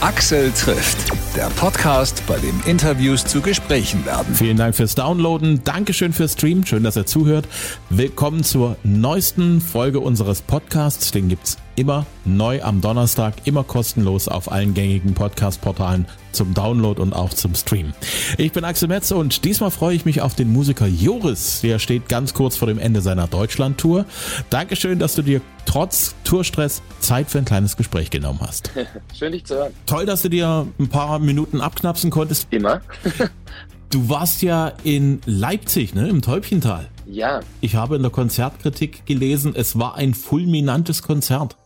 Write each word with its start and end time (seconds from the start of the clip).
Axel 0.00 0.52
trifft, 0.52 1.10
der 1.34 1.48
Podcast, 1.56 2.22
bei 2.28 2.38
dem 2.38 2.60
Interviews 2.66 3.24
zu 3.24 3.40
Gesprächen 3.40 4.06
werden. 4.06 4.32
Vielen 4.32 4.56
Dank 4.56 4.76
fürs 4.76 4.94
Downloaden, 4.94 5.64
Dankeschön 5.64 6.12
fürs 6.12 6.34
Streamen, 6.34 6.64
schön, 6.64 6.84
dass 6.84 6.96
ihr 6.96 7.04
zuhört. 7.04 7.48
Willkommen 7.90 8.44
zur 8.44 8.76
neuesten 8.84 9.60
Folge 9.60 9.98
unseres 9.98 10.40
Podcasts. 10.40 11.10
Den 11.10 11.28
gibt's 11.28 11.58
immer 11.74 12.06
neu 12.24 12.62
am 12.62 12.80
Donnerstag, 12.80 13.34
immer 13.44 13.64
kostenlos 13.64 14.28
auf 14.28 14.52
allen 14.52 14.72
gängigen 14.72 15.14
Podcast-Portalen 15.14 16.06
zum 16.38 16.54
Download 16.54 17.02
und 17.02 17.12
auch 17.12 17.34
zum 17.34 17.56
Stream. 17.56 17.92
Ich 18.38 18.52
bin 18.52 18.64
Axel 18.64 18.86
Metze 18.86 19.16
und 19.16 19.44
diesmal 19.44 19.72
freue 19.72 19.96
ich 19.96 20.04
mich 20.04 20.20
auf 20.20 20.36
den 20.36 20.52
Musiker 20.52 20.86
Joris. 20.86 21.62
Der 21.62 21.80
steht 21.80 22.08
ganz 22.08 22.32
kurz 22.32 22.56
vor 22.56 22.68
dem 22.68 22.78
Ende 22.78 23.00
seiner 23.00 23.26
Deutschland-Tour. 23.26 24.06
Dankeschön, 24.50 25.00
dass 25.00 25.16
du 25.16 25.22
dir 25.22 25.40
trotz 25.66 26.14
Tourstress 26.22 26.80
Zeit 27.00 27.28
für 27.28 27.38
ein 27.38 27.44
kleines 27.44 27.76
Gespräch 27.76 28.10
genommen 28.10 28.38
hast. 28.40 28.70
Schön, 29.18 29.32
dich 29.32 29.44
zu 29.46 29.56
hören. 29.56 29.74
Toll, 29.86 30.06
dass 30.06 30.22
du 30.22 30.28
dir 30.30 30.68
ein 30.78 30.88
paar 30.88 31.18
Minuten 31.18 31.60
abknapsen 31.60 32.10
konntest. 32.10 32.46
Immer. 32.50 32.82
du 33.90 34.08
warst 34.08 34.40
ja 34.42 34.72
in 34.84 35.20
Leipzig, 35.26 35.96
ne, 35.96 36.08
im 36.08 36.22
Täubchental. 36.22 36.88
Ja. 37.04 37.40
Ich 37.60 37.74
habe 37.74 37.96
in 37.96 38.02
der 38.02 38.12
Konzertkritik 38.12 39.06
gelesen, 39.06 39.54
es 39.56 39.76
war 39.76 39.96
ein 39.96 40.14
fulminantes 40.14 41.02
Konzert. 41.02 41.56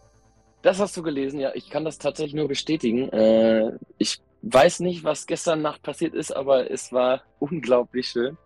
Das 0.62 0.78
hast 0.78 0.96
du 0.96 1.02
gelesen, 1.02 1.40
ja. 1.40 1.50
Ich 1.54 1.68
kann 1.68 1.84
das 1.84 1.98
tatsächlich 1.98 2.34
nur 2.34 2.48
bestätigen. 2.48 3.10
Äh, 3.10 3.72
ich 3.98 4.20
weiß 4.42 4.80
nicht, 4.80 5.04
was 5.04 5.26
gestern 5.26 5.62
Nacht 5.62 5.82
passiert 5.82 6.14
ist, 6.14 6.34
aber 6.34 6.70
es 6.70 6.92
war 6.92 7.22
unglaublich 7.38 8.08
schön. 8.08 8.36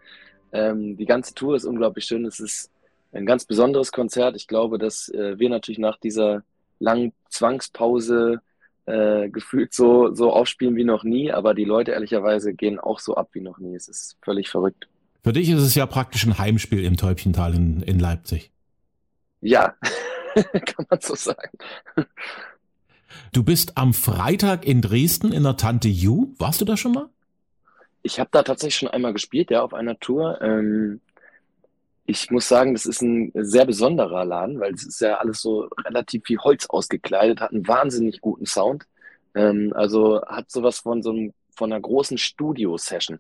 Ähm, 0.52 0.96
die 0.96 1.06
ganze 1.06 1.34
Tour 1.34 1.56
ist 1.56 1.64
unglaublich 1.64 2.04
schön. 2.04 2.24
Es 2.24 2.41
ist 2.41 2.70
ein 3.12 3.27
ganz 3.27 3.45
besonderes 3.45 3.92
Konzert. 3.92 4.37
Ich 4.37 4.46
glaube, 4.46 4.78
dass 4.78 5.09
äh, 5.09 5.38
wir 5.38 5.48
natürlich 5.48 5.78
nach 5.78 5.98
dieser 5.98 6.42
langen 6.78 7.12
Zwangspause 7.30 8.40
äh, 8.84 9.28
gefühlt 9.30 9.74
so, 9.74 10.14
so 10.14 10.32
aufspielen 10.32 10.77
wie 10.77 10.84
noch 10.84 11.02
nie, 11.02 11.32
aber 11.32 11.54
die 11.54 11.65
Leute 11.65 11.93
ehrlicherweise 11.93 12.54
gehen 12.54 12.79
auch 12.79 13.01
so 13.01 13.16
ab 13.16 13.30
wie 13.32 13.40
noch 13.40 13.59
nie. 13.59 13.74
Es 13.74 13.88
ist 13.88 14.16
völlig 14.23 14.48
verrückt. 14.48 14.87
Für 15.24 15.32
dich 15.32 15.51
ist 15.51 15.63
es 15.63 15.74
ja 15.74 15.87
praktisch 15.87 16.24
ein 16.24 16.38
Heimspiel 16.38 16.85
im 16.85 16.96
Täubchental 16.96 17.54
in, 17.54 17.82
in 17.82 17.98
Leipzig. 17.98 18.52
Ja, 19.40 19.74
kann 20.35 20.87
man 20.88 21.01
so 21.01 21.15
sagen. 21.16 21.59
Du 23.32 23.43
bist 23.43 23.76
am 23.76 23.95
Freitag 23.95 24.66
in 24.66 24.82
Dresden 24.82 25.32
in 25.32 25.43
der 25.43 25.57
Tante 25.57 25.88
Ju. 25.88 26.35
Warst 26.38 26.60
du 26.60 26.65
da 26.65 26.76
schon 26.76 26.93
mal? 26.93 27.09
Ich 28.02 28.21
habe 28.21 28.30
da 28.32 28.43
tatsächlich 28.43 28.76
schon 28.76 28.88
einmal 28.88 29.13
gespielt, 29.13 29.51
ja, 29.51 29.63
auf 29.63 29.74
einer 29.74 29.98
Tour. 29.98 30.40
Ähm, 30.40 31.01
ich 32.07 32.30
muss 32.30 32.46
sagen, 32.46 32.73
das 32.73 32.87
ist 32.87 33.02
ein 33.02 33.32
sehr 33.35 33.66
besonderer 33.66 34.24
Laden, 34.24 34.60
weil 34.60 34.73
es 34.73 34.87
ist 34.87 35.01
ja 35.01 35.16
alles 35.16 35.40
so 35.40 35.68
relativ 35.85 36.23
wie 36.29 36.38
Holz 36.38 36.66
ausgekleidet, 36.66 37.40
hat 37.40 37.52
einen 37.52 37.66
wahnsinnig 37.66 38.21
guten 38.21 38.46
Sound. 38.46 38.87
Ähm, 39.35 39.73
also 39.74 40.23
hat 40.24 40.51
sowas 40.51 40.79
von 40.79 41.02
so 41.02 41.10
einem, 41.10 41.32
von 41.51 41.73
einer 41.73 41.80
großen 41.80 42.16
Studio-Session 42.16 43.18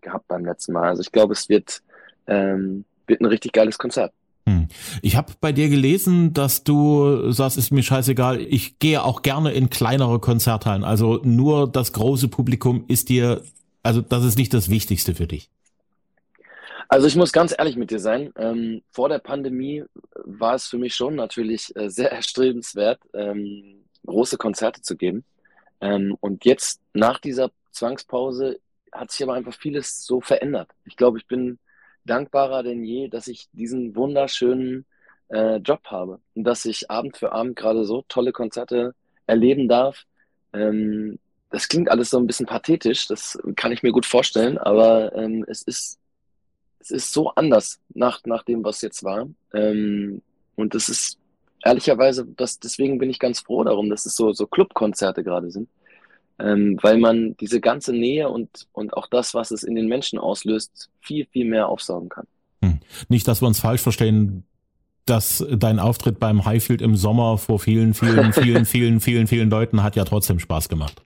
gehabt 0.00 0.28
beim 0.28 0.44
letzten 0.44 0.72
Mal. 0.72 0.88
Also 0.88 1.02
ich 1.02 1.12
glaube, 1.12 1.34
es 1.34 1.48
wird, 1.48 1.82
ähm, 2.26 2.84
wird 3.06 3.20
ein 3.20 3.26
richtig 3.26 3.52
geiles 3.52 3.78
Konzert. 3.78 4.12
Hm. 4.46 4.68
Ich 5.02 5.16
habe 5.16 5.32
bei 5.40 5.52
dir 5.52 5.68
gelesen, 5.68 6.32
dass 6.32 6.64
du 6.64 7.30
sagst, 7.30 7.56
ist 7.56 7.70
mir 7.70 7.82
scheißegal, 7.82 8.40
ich 8.40 8.78
gehe 8.78 9.04
auch 9.04 9.22
gerne 9.22 9.52
in 9.52 9.70
kleinere 9.70 10.18
Konzerthallen. 10.18 10.84
Also 10.84 11.20
nur 11.22 11.70
das 11.70 11.92
große 11.92 12.28
Publikum 12.28 12.84
ist 12.88 13.08
dir, 13.08 13.42
also 13.82 14.00
das 14.00 14.24
ist 14.24 14.38
nicht 14.38 14.52
das 14.52 14.68
Wichtigste 14.68 15.14
für 15.14 15.26
dich. 15.26 15.48
Also 16.88 17.06
ich 17.06 17.16
muss 17.16 17.32
ganz 17.32 17.54
ehrlich 17.56 17.76
mit 17.76 17.90
dir 17.90 18.00
sein. 18.00 18.34
Ähm, 18.36 18.82
vor 18.90 19.08
der 19.08 19.18
Pandemie 19.18 19.84
war 20.24 20.56
es 20.56 20.66
für 20.66 20.76
mich 20.76 20.94
schon 20.94 21.14
natürlich 21.14 21.74
äh, 21.74 21.88
sehr 21.88 22.12
erstrebenswert, 22.12 23.00
ähm, 23.14 23.84
große 24.04 24.36
Konzerte 24.36 24.82
zu 24.82 24.96
geben. 24.96 25.24
Ähm, 25.80 26.16
und 26.20 26.44
jetzt 26.44 26.80
nach 26.92 27.18
dieser 27.18 27.50
Zwangspause 27.70 28.58
hat 28.92 29.10
sich 29.10 29.22
aber 29.22 29.34
einfach 29.34 29.54
vieles 29.54 30.04
so 30.04 30.20
verändert. 30.20 30.68
Ich 30.84 30.96
glaube, 30.96 31.18
ich 31.18 31.26
bin 31.26 31.58
dankbarer 32.04 32.62
denn 32.62 32.84
je, 32.84 33.08
dass 33.08 33.28
ich 33.28 33.48
diesen 33.52 33.94
wunderschönen 33.96 34.86
äh, 35.28 35.56
Job 35.56 35.80
habe 35.86 36.20
und 36.34 36.44
dass 36.44 36.64
ich 36.64 36.90
Abend 36.90 37.16
für 37.16 37.32
Abend 37.32 37.56
gerade 37.56 37.84
so 37.84 38.04
tolle 38.08 38.32
Konzerte 38.32 38.94
erleben 39.26 39.68
darf. 39.68 40.04
Ähm, 40.52 41.18
das 41.50 41.68
klingt 41.68 41.90
alles 41.90 42.10
so 42.10 42.18
ein 42.18 42.26
bisschen 42.26 42.46
pathetisch, 42.46 43.06
das 43.08 43.38
kann 43.56 43.72
ich 43.72 43.82
mir 43.82 43.92
gut 43.92 44.06
vorstellen, 44.06 44.58
aber 44.58 45.14
ähm, 45.14 45.44
es 45.48 45.62
ist 45.62 45.98
es 46.82 46.90
ist 46.90 47.12
so 47.12 47.30
anders 47.30 47.80
nach, 47.94 48.20
nach 48.24 48.42
dem, 48.42 48.64
was 48.64 48.82
jetzt 48.82 49.04
war. 49.04 49.28
Ähm, 49.54 50.20
und 50.56 50.74
das 50.74 50.88
ist 50.88 51.16
ehrlicherweise, 51.64 52.26
das, 52.36 52.58
deswegen 52.58 52.98
bin 52.98 53.08
ich 53.08 53.20
ganz 53.20 53.40
froh 53.40 53.62
darum, 53.62 53.88
dass 53.88 54.04
es 54.04 54.16
so, 54.16 54.32
so 54.32 54.48
Clubkonzerte 54.48 55.22
gerade 55.22 55.50
sind 55.50 55.68
ähm, 56.38 56.78
weil 56.82 56.98
man 56.98 57.36
diese 57.36 57.60
ganze 57.60 57.92
Nähe 57.92 58.28
und, 58.28 58.66
und 58.72 58.94
auch 58.94 59.06
das, 59.06 59.34
was 59.34 59.50
es 59.50 59.62
in 59.62 59.74
den 59.74 59.86
Menschen 59.86 60.18
auslöst, 60.18 60.90
viel, 61.00 61.26
viel 61.26 61.44
mehr 61.44 61.68
aufsaugen 61.68 62.08
kann. 62.08 62.26
Hm. 62.62 62.80
Nicht, 63.08 63.28
dass 63.28 63.42
wir 63.42 63.48
uns 63.48 63.60
falsch 63.60 63.80
verstehen, 63.80 64.44
dass 65.04 65.44
dein 65.50 65.78
Auftritt 65.78 66.20
beim 66.20 66.44
Highfield 66.44 66.80
im 66.80 66.96
Sommer 66.96 67.38
vor 67.38 67.58
vielen, 67.58 67.94
vielen, 67.94 68.32
vielen, 68.32 68.64
vielen, 68.64 69.00
vielen, 69.00 69.26
vielen 69.26 69.50
Leuten 69.50 69.82
hat 69.82 69.96
ja 69.96 70.04
trotzdem 70.04 70.38
Spaß 70.38 70.68
gemacht. 70.68 71.02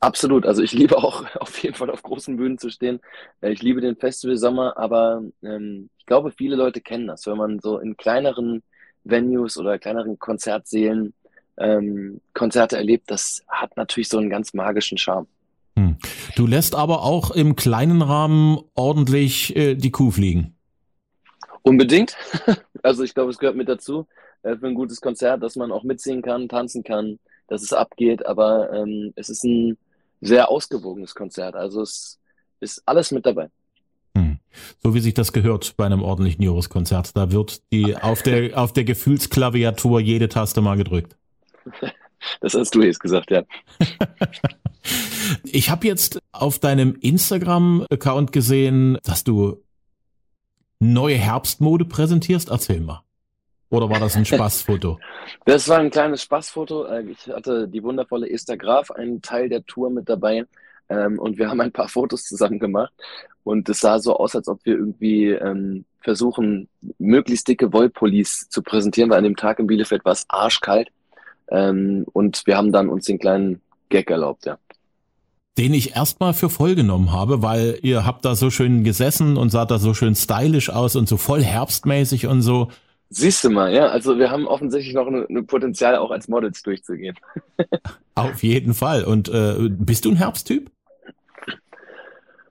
Absolut. 0.00 0.46
Also 0.46 0.62
ich 0.62 0.72
liebe 0.72 0.96
auch 0.98 1.24
auf 1.40 1.58
jeden 1.62 1.74
Fall 1.74 1.90
auf 1.90 2.02
großen 2.02 2.36
Bühnen 2.36 2.58
zu 2.58 2.70
stehen. 2.70 3.00
Äh, 3.40 3.52
ich 3.52 3.62
liebe 3.62 3.80
den 3.80 3.96
Festival 3.96 4.36
Sommer, 4.36 4.76
aber 4.76 5.22
ähm, 5.42 5.90
ich 5.98 6.06
glaube, 6.06 6.30
viele 6.30 6.56
Leute 6.56 6.80
kennen 6.80 7.06
das, 7.06 7.26
wenn 7.26 7.36
man 7.36 7.58
so 7.60 7.78
in 7.78 7.96
kleineren 7.96 8.62
Venues 9.04 9.56
oder 9.58 9.78
kleineren 9.78 10.18
Konzertsälen 10.18 11.14
ähm, 11.58 12.20
Konzerte 12.34 12.76
erlebt, 12.76 13.10
das 13.10 13.42
hat 13.48 13.76
natürlich 13.76 14.08
so 14.08 14.18
einen 14.18 14.30
ganz 14.30 14.54
magischen 14.54 14.98
Charme. 14.98 15.26
Hm. 15.76 15.96
Du 16.36 16.46
lässt 16.46 16.74
aber 16.74 17.02
auch 17.02 17.30
im 17.30 17.54
kleinen 17.56 18.02
Rahmen 18.02 18.58
ordentlich 18.74 19.54
äh, 19.56 19.74
die 19.74 19.90
Kuh 19.90 20.10
fliegen. 20.10 20.54
Unbedingt. 21.62 22.16
Also 22.82 23.02
ich 23.02 23.14
glaube, 23.14 23.32
es 23.32 23.38
gehört 23.38 23.56
mit 23.56 23.68
dazu 23.68 24.06
äh, 24.44 24.54
für 24.54 24.68
ein 24.68 24.74
gutes 24.76 25.00
Konzert, 25.00 25.42
dass 25.42 25.56
man 25.56 25.72
auch 25.72 25.82
mitsingen 25.82 26.22
kann, 26.22 26.48
tanzen 26.48 26.84
kann, 26.84 27.18
dass 27.48 27.62
es 27.62 27.72
abgeht. 27.72 28.24
Aber 28.24 28.72
ähm, 28.72 29.12
es 29.16 29.28
ist 29.28 29.42
ein 29.42 29.76
sehr 30.20 30.48
ausgewogenes 30.48 31.16
Konzert. 31.16 31.56
Also 31.56 31.82
es 31.82 32.20
ist 32.60 32.80
alles 32.86 33.10
mit 33.10 33.26
dabei. 33.26 33.48
Hm. 34.14 34.38
So 34.84 34.94
wie 34.94 35.00
sich 35.00 35.14
das 35.14 35.32
gehört 35.32 35.76
bei 35.76 35.84
einem 35.84 36.00
ordentlichen 36.00 36.44
Joris-Konzert. 36.44 37.16
Da 37.16 37.32
wird 37.32 37.60
die 37.72 37.96
auf 38.00 38.22
der, 38.22 38.56
auf 38.56 38.72
der 38.72 38.84
Gefühlsklaviatur 38.84 39.98
jede 39.98 40.28
Taste 40.28 40.60
mal 40.60 40.76
gedrückt. 40.76 41.16
Das 42.40 42.54
hast 42.54 42.74
du 42.74 42.82
jetzt 42.82 42.98
gesagt, 42.98 43.30
ja. 43.30 43.42
ich 45.44 45.70
habe 45.70 45.86
jetzt 45.86 46.18
auf 46.32 46.58
deinem 46.58 46.96
Instagram-Account 47.00 48.32
gesehen, 48.32 48.98
dass 49.04 49.22
du 49.22 49.62
neue 50.80 51.16
Herbstmode 51.16 51.84
präsentierst. 51.84 52.48
Erzähl 52.50 52.80
mal. 52.80 53.02
Oder 53.68 53.90
war 53.90 54.00
das 54.00 54.16
ein 54.16 54.24
Spaßfoto? 54.24 54.98
das 55.44 55.68
war 55.68 55.78
ein 55.78 55.90
kleines 55.90 56.22
Spaßfoto. 56.22 56.86
Äh, 56.86 57.10
ich 57.10 57.28
hatte 57.28 57.68
die 57.68 57.82
wundervolle 57.82 58.30
Esther 58.30 58.56
Graf, 58.56 58.90
einen 58.90 59.22
Teil 59.22 59.48
der 59.48 59.64
Tour 59.64 59.90
mit 59.90 60.08
dabei. 60.08 60.46
Ähm, 60.88 61.18
und 61.18 61.38
wir 61.38 61.48
haben 61.48 61.60
ein 61.60 61.72
paar 61.72 61.88
Fotos 61.88 62.24
zusammen 62.24 62.58
gemacht. 62.58 62.92
Und 63.42 63.68
es 63.68 63.80
sah 63.80 63.98
so 63.98 64.16
aus, 64.16 64.34
als 64.34 64.48
ob 64.48 64.64
wir 64.64 64.74
irgendwie 64.74 65.30
ähm, 65.30 65.84
versuchen, 66.00 66.68
möglichst 66.98 67.48
dicke 67.48 67.72
Wollpullis 67.72 68.48
zu 68.48 68.62
präsentieren, 68.62 69.10
weil 69.10 69.18
an 69.18 69.24
dem 69.24 69.36
Tag 69.36 69.58
in 69.58 69.66
Bielefeld 69.66 70.04
war 70.04 70.12
es 70.12 70.24
arschkalt. 70.28 70.88
Ähm, 71.50 72.04
und 72.12 72.46
wir 72.46 72.56
haben 72.56 72.72
dann 72.72 72.88
uns 72.88 73.06
den 73.06 73.18
kleinen 73.18 73.60
Gag 73.88 74.10
erlaubt, 74.10 74.46
ja. 74.46 74.58
Den 75.58 75.72
ich 75.72 75.96
erstmal 75.96 76.34
für 76.34 76.50
voll 76.50 76.74
genommen 76.74 77.12
habe, 77.12 77.42
weil 77.42 77.78
ihr 77.82 78.04
habt 78.04 78.24
da 78.24 78.34
so 78.34 78.50
schön 78.50 78.84
gesessen 78.84 79.38
und 79.38 79.50
sah 79.50 79.64
da 79.64 79.78
so 79.78 79.94
schön 79.94 80.14
stylisch 80.14 80.68
aus 80.68 80.96
und 80.96 81.08
so 81.08 81.16
voll 81.16 81.42
herbstmäßig 81.42 82.26
und 82.26 82.42
so. 82.42 82.68
Siehst 83.08 83.44
du 83.44 83.50
mal, 83.50 83.72
ja. 83.72 83.86
Also 83.86 84.18
wir 84.18 84.30
haben 84.30 84.46
offensichtlich 84.46 84.94
noch 84.94 85.06
ein 85.06 85.46
Potenzial, 85.46 85.96
auch 85.96 86.10
als 86.10 86.28
Models 86.28 86.62
durchzugehen. 86.62 87.16
Auf 88.14 88.42
jeden 88.42 88.74
Fall. 88.74 89.04
Und 89.04 89.28
äh, 89.28 89.54
bist 89.70 90.04
du 90.04 90.10
ein 90.10 90.16
Herbsttyp? 90.16 90.70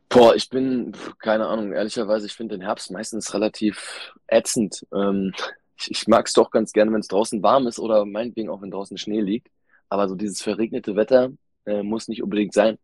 Boah, 0.10 0.34
ich 0.34 0.50
bin, 0.50 0.94
keine 1.20 1.48
Ahnung, 1.48 1.74
ehrlicherweise, 1.74 2.26
ich 2.26 2.34
finde 2.34 2.58
den 2.58 2.66
Herbst 2.66 2.90
meistens 2.90 3.34
relativ 3.34 4.14
ätzend. 4.28 4.86
Ähm, 4.94 5.34
ich, 5.78 5.92
ich 5.92 6.08
mag 6.08 6.28
es 6.28 6.34
doch 6.34 6.52
ganz 6.52 6.72
gerne, 6.74 6.92
wenn 6.92 7.02
es 7.02 7.08
draußen 7.08 7.42
warm 7.44 7.68
ist 7.68 7.80
oder 7.80 8.06
meinetwegen 8.06 8.50
auch, 8.50 8.62
wenn 8.62 8.72
draußen 8.72 8.98
Schnee 8.98 9.22
liegt. 9.22 9.50
Aber 9.90 10.08
so 10.08 10.16
dieses 10.16 10.42
verregnete 10.42 10.96
Wetter 10.96 11.32
äh, 11.66 11.84
muss 11.84 12.08
nicht 12.08 12.24
unbedingt 12.24 12.54
sein. 12.54 12.78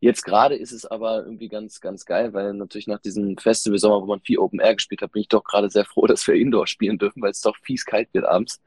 Jetzt 0.00 0.24
gerade 0.24 0.56
ist 0.56 0.72
es 0.72 0.84
aber 0.84 1.24
irgendwie 1.24 1.48
ganz, 1.48 1.80
ganz 1.80 2.04
geil, 2.04 2.34
weil 2.34 2.52
natürlich 2.52 2.86
nach 2.86 3.00
diesem 3.00 3.38
Festival 3.38 3.78
Sommer, 3.78 4.02
wo 4.02 4.06
man 4.06 4.20
viel 4.20 4.38
Open 4.38 4.60
Air 4.60 4.74
gespielt 4.74 5.00
hat, 5.02 5.12
bin 5.12 5.22
ich 5.22 5.28
doch 5.28 5.42
gerade 5.42 5.70
sehr 5.70 5.84
froh, 5.84 6.06
dass 6.06 6.26
wir 6.26 6.34
Indoor 6.34 6.66
spielen 6.66 6.98
dürfen, 6.98 7.22
weil 7.22 7.30
es 7.30 7.40
doch 7.40 7.56
fies 7.56 7.84
kalt 7.84 8.12
wird 8.12 8.24
abends. 8.26 8.60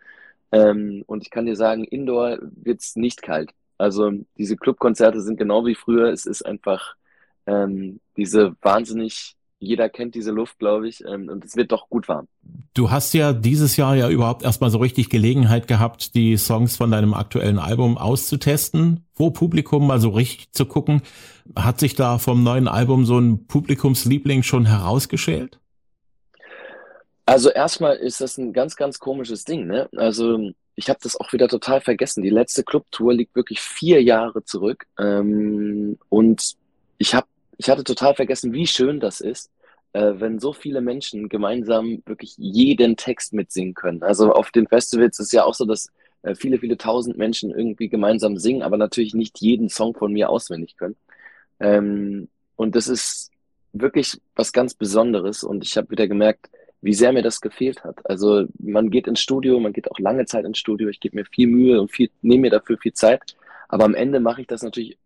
Ähm, 0.52 1.04
und 1.08 1.22
ich 1.24 1.30
kann 1.30 1.46
dir 1.46 1.56
sagen, 1.56 1.84
Indoor 1.84 2.40
wird 2.42 2.82
es 2.82 2.96
nicht 2.96 3.22
kalt. 3.22 3.52
Also 3.78 4.12
diese 4.38 4.58
Clubkonzerte 4.58 5.22
sind 5.22 5.38
genau 5.38 5.66
wie 5.66 5.76
früher. 5.76 6.12
Es 6.12 6.26
ist 6.26 6.46
einfach 6.46 6.96
ähm, 7.46 8.02
diese 8.18 8.56
wahnsinnig 8.62 9.36
jeder 9.60 9.90
kennt 9.90 10.16
diese 10.16 10.32
Luft, 10.32 10.58
glaube 10.58 10.88
ich, 10.88 11.04
ähm, 11.06 11.30
und 11.30 11.44
es 11.44 11.56
wird 11.56 11.72
doch 11.72 11.90
gut 11.90 12.08
warm. 12.08 12.28
Du 12.74 12.92
hast 12.92 13.14
ja 13.14 13.34
dieses 13.34 13.76
Jahr 13.78 13.96
ja 13.96 14.10
überhaupt 14.10 14.44
erstmal 14.44 14.70
so 14.70 14.78
richtig 14.78 15.10
Gelegenheit 15.10 15.68
gehabt, 15.68 16.16
die 16.16 16.38
Songs 16.38 16.78
von 16.78 16.92
deinem 16.92 17.14
aktuellen 17.14 17.60
Album 17.60 17.98
auszutesten, 17.98 19.06
vor 19.14 19.34
Publikum 19.34 19.86
mal 19.86 20.00
so 20.00 20.10
richtig 20.10 20.52
zu 20.54 20.66
gucken. 20.66 21.02
Hat 21.56 21.80
sich 21.80 21.96
da 21.96 22.18
vom 22.18 22.44
neuen 22.44 22.68
Album 22.68 23.06
so 23.06 23.20
ein 23.20 23.48
Publikumsliebling 23.48 24.44
schon 24.44 24.66
herausgeschält? 24.66 25.60
Also 27.26 27.50
erstmal 27.52 27.98
ist 27.98 28.22
das 28.22 28.38
ein 28.38 28.54
ganz, 28.54 28.76
ganz 28.76 28.98
komisches 28.98 29.44
Ding. 29.44 29.68
Ne? 29.68 29.90
Also 29.96 30.52
ich 30.76 30.90
habe 30.90 31.00
das 31.04 31.20
auch 31.20 31.34
wieder 31.34 31.48
total 31.48 31.82
vergessen. 31.82 32.24
Die 32.24 32.30
letzte 32.30 32.64
Clubtour 32.64 33.14
liegt 33.14 33.36
wirklich 33.36 33.60
vier 33.60 34.02
Jahre 34.02 34.44
zurück. 34.46 34.86
Ähm, 34.98 36.00
und 36.08 36.56
ich 36.98 37.14
habe 37.14 37.28
ich 37.60 37.70
hatte 37.70 37.84
total 37.84 38.16
vergessen, 38.16 38.54
wie 38.54 38.66
schön 38.66 39.02
das 39.02 39.20
ist, 39.20 39.52
äh, 39.92 40.14
wenn 40.16 40.40
so 40.40 40.54
viele 40.54 40.80
Menschen 40.80 41.28
gemeinsam 41.28 42.02
wirklich 42.06 42.36
jeden 42.38 42.96
Text 42.96 43.34
mitsingen 43.34 43.74
können. 43.74 44.02
Also 44.02 44.32
auf 44.32 44.50
den 44.52 44.66
Festivals 44.66 45.20
ist 45.20 45.28
es 45.28 45.32
ja 45.34 45.44
auch 45.44 45.54
so, 45.54 45.66
dass 45.66 45.90
äh, 46.22 46.36
viele, 46.36 46.58
viele 46.58 46.78
tausend 46.78 47.18
Menschen 47.18 47.52
irgendwie 47.52 47.90
gemeinsam 47.90 48.38
singen, 48.38 48.62
aber 48.62 48.78
natürlich 48.78 49.14
nicht 49.14 49.42
jeden 49.42 49.68
Song 49.68 49.94
von 49.94 50.14
mir 50.14 50.30
auswendig 50.30 50.78
können. 50.78 50.96
Ähm, 51.60 52.30
und 52.56 52.78
das 52.78 52.88
ist 52.88 53.30
wirklich 53.74 54.18
was 54.36 54.54
ganz 54.54 54.74
Besonderes 54.74 55.44
und 55.44 55.62
ich 55.66 55.76
habe 55.76 55.90
wieder 55.90 56.08
gemerkt, 56.08 56.50
wie 56.82 56.94
sehr 56.94 57.12
mir 57.12 57.24
das 57.24 57.42
gefehlt 57.42 57.84
hat. 57.84 58.10
Also 58.10 58.46
man 58.58 58.90
geht 58.90 59.06
ins 59.06 59.20
Studio, 59.20 59.60
man 59.60 59.74
geht 59.74 59.92
auch 59.92 60.00
lange 60.00 60.26
Zeit 60.26 60.46
ins 60.46 60.60
Studio, 60.60 60.88
ich 60.88 61.02
gebe 61.02 61.18
mir 61.18 61.26
viel 61.26 61.48
Mühe 61.48 61.82
und 61.82 61.92
viel, 61.92 62.10
nehme 62.22 62.44
mir 62.44 62.52
dafür 62.52 62.78
viel 62.78 62.94
Zeit, 62.94 63.36
aber 63.68 63.84
am 63.84 63.96
Ende 63.96 64.22
mache 64.22 64.40
ich 64.40 64.48
das 64.48 64.64
natürlich 64.64 64.98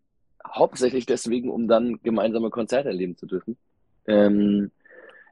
hauptsächlich 0.54 1.06
deswegen, 1.06 1.50
um 1.50 1.68
dann 1.68 2.00
gemeinsame 2.04 2.50
Konzerte 2.50 2.90
erleben 2.90 3.18
zu 3.18 3.26
dürfen. 3.26 3.58
Ähm, 4.08 4.72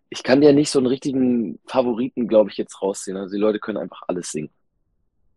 ich 0.10 0.24
kann 0.24 0.42
dir 0.42 0.54
nicht 0.54 0.70
so 0.70 0.80
einen 0.80 0.88
richtigen 0.88 1.60
Favoriten, 1.66 2.28
glaube 2.28 2.50
ich, 2.50 2.58
jetzt 2.58 2.82
rausziehen. 2.82 3.18
Also 3.18 3.36
die 3.36 3.42
Leute 3.42 3.60
können 3.60 3.78
einfach 3.78 4.02
alles 4.08 4.32
singen. 4.32 4.50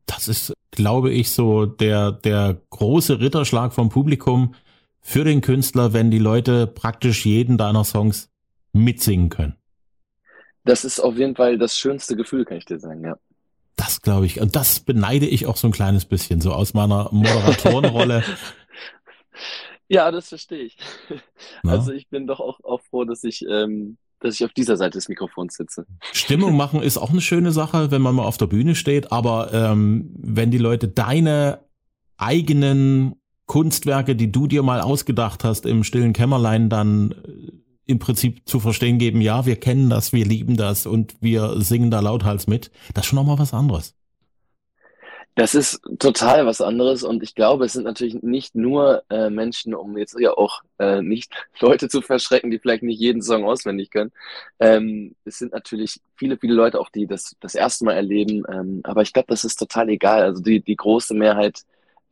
Das 0.06 0.28
ist, 0.28 0.52
glaube 0.70 1.12
ich, 1.12 1.31
so 1.31 1.66
der, 1.66 2.12
der 2.12 2.60
große 2.70 3.20
Ritterschlag 3.20 3.72
vom 3.72 3.88
Publikum 3.88 4.54
für 5.00 5.25
den 5.25 5.40
Künstler, 5.42 5.92
wenn 5.92 6.10
die 6.10 6.19
Leute 6.19 6.66
praktisch 6.66 7.25
jeden 7.25 7.56
deiner 7.56 7.84
Songs 7.84 8.30
mitsingen 8.72 9.28
können. 9.28 9.54
Das 10.64 10.84
ist 10.84 10.98
auf 10.98 11.16
jeden 11.16 11.37
Fall 11.37 11.58
das 11.58 11.78
schönste 11.78 12.16
Gefühl, 12.16 12.44
kann 12.44 12.56
ich 12.56 12.64
dir 12.64 12.78
sagen, 12.78 13.04
ja. 13.04 13.16
Das 13.76 14.02
glaube 14.02 14.26
ich. 14.26 14.40
Und 14.40 14.56
das 14.56 14.80
beneide 14.80 15.26
ich 15.26 15.46
auch 15.46 15.56
so 15.56 15.69
ein 15.69 15.72
kleines 15.72 16.04
bisschen, 16.04 16.40
so 16.40 16.52
aus 16.52 16.75
meiner 16.75 17.08
Moderatorenrolle. 17.12 18.25
Ja, 19.88 20.10
das 20.10 20.28
verstehe 20.28 20.64
ich. 20.64 20.76
Na? 21.62 21.72
Also 21.72 21.92
ich 21.92 22.08
bin 22.08 22.26
doch 22.26 22.40
auch, 22.40 22.58
auch 22.62 22.81
froh, 22.82 23.04
dass 23.04 23.25
ich, 23.25 23.44
ähm, 23.48 23.98
dass 24.20 24.36
ich 24.36 24.44
auf 24.44 24.52
dieser 24.52 24.76
Seite 24.76 24.98
des 24.98 25.08
Mikrofons 25.08 25.54
sitze. 25.54 25.86
Stimmung 26.12 26.56
machen 26.56 26.82
ist 26.82 26.96
auch 26.96 27.10
eine 27.10 27.20
schöne 27.20 27.52
Sache, 27.52 27.90
wenn 27.90 28.02
man 28.02 28.14
mal 28.14 28.25
auf 28.25 28.38
der 28.38 28.46
Bühne 28.46 28.75
steht, 28.75 29.12
aber 29.12 29.52
ähm, 29.52 30.10
wenn 30.16 30.50
die 30.50 30.58
Leute 30.58 30.88
deine 30.88 31.60
eigenen 32.16 33.16
Kunstwerke, 33.46 34.16
die 34.16 34.32
du 34.32 34.46
dir 34.46 34.62
mal 34.62 34.81
ausgedacht 34.81 35.44
hast 35.44 35.66
im 35.66 35.84
stillen 35.84 36.12
Kämmerlein, 36.12 36.70
dann 36.70 37.12
äh, 37.12 37.52
im 37.87 37.98
Prinzip 37.98 38.48
zu 38.48 38.60
verstehen 38.60 38.98
geben, 38.98 39.20
ja, 39.20 39.44
wir 39.44 39.56
kennen 39.56 39.90
das, 39.90 40.14
wir 40.14 40.25
lieben 40.25 40.56
das 40.56 40.87
und 40.87 41.14
wir 41.20 41.60
singen 41.60 41.90
da 41.90 42.00
lauthals 42.00 42.46
mit, 42.46 42.70
das 42.94 43.04
ist 43.04 43.10
schon 43.10 43.16
nochmal 43.16 43.38
was 43.38 43.52
anderes. 43.52 43.94
Das 45.36 45.56
ist 45.56 45.81
total 45.98 46.46
was 46.46 46.60
anderes 46.60 47.02
und 47.02 47.25
ich 47.25 47.34
glaube, 47.34 47.64
es 47.64 47.72
sind 47.72 47.82
natürlich 47.84 48.22
nicht 48.22 48.54
nur 48.54 49.02
äh, 49.10 49.31
Menschen, 49.31 49.75
um 49.75 49.98
jetzt 49.98 50.16
ja 50.20 50.32
auch 50.32 50.62
äh, 50.78 51.02
nicht 51.02 51.32
Leute 51.60 51.88
zu 51.88 52.02
verschrecken, 52.02 52.52
die 52.52 52.60
vielleicht 52.60 52.84
nicht 52.84 53.00
jeden 53.00 53.20
Song 53.20 53.44
auswendig 53.44 53.90
können. 53.90 54.12
Ähm, 54.60 55.16
es 55.25 55.38
sind 55.38 55.52
natürlich 55.52 56.00
viele, 56.14 56.36
viele 56.38 56.54
Leute 56.54 56.78
auch, 56.81 56.88
die 56.88 57.08
das 57.08 57.34
das 57.40 57.56
erste 57.56 57.84
Mal 57.84 57.94
erleben. 57.94 58.44
Ähm, 58.48 58.81
aber 58.84 59.02
ich 59.02 59.12
glaube, 59.12 59.26
das 59.28 59.44
ist 59.44 59.56
total 59.56 59.88
egal. 59.88 60.22
Also 60.22 60.40
die, 60.40 60.60
die 60.60 60.76
große 60.76 61.14
Mehrheit 61.14 61.62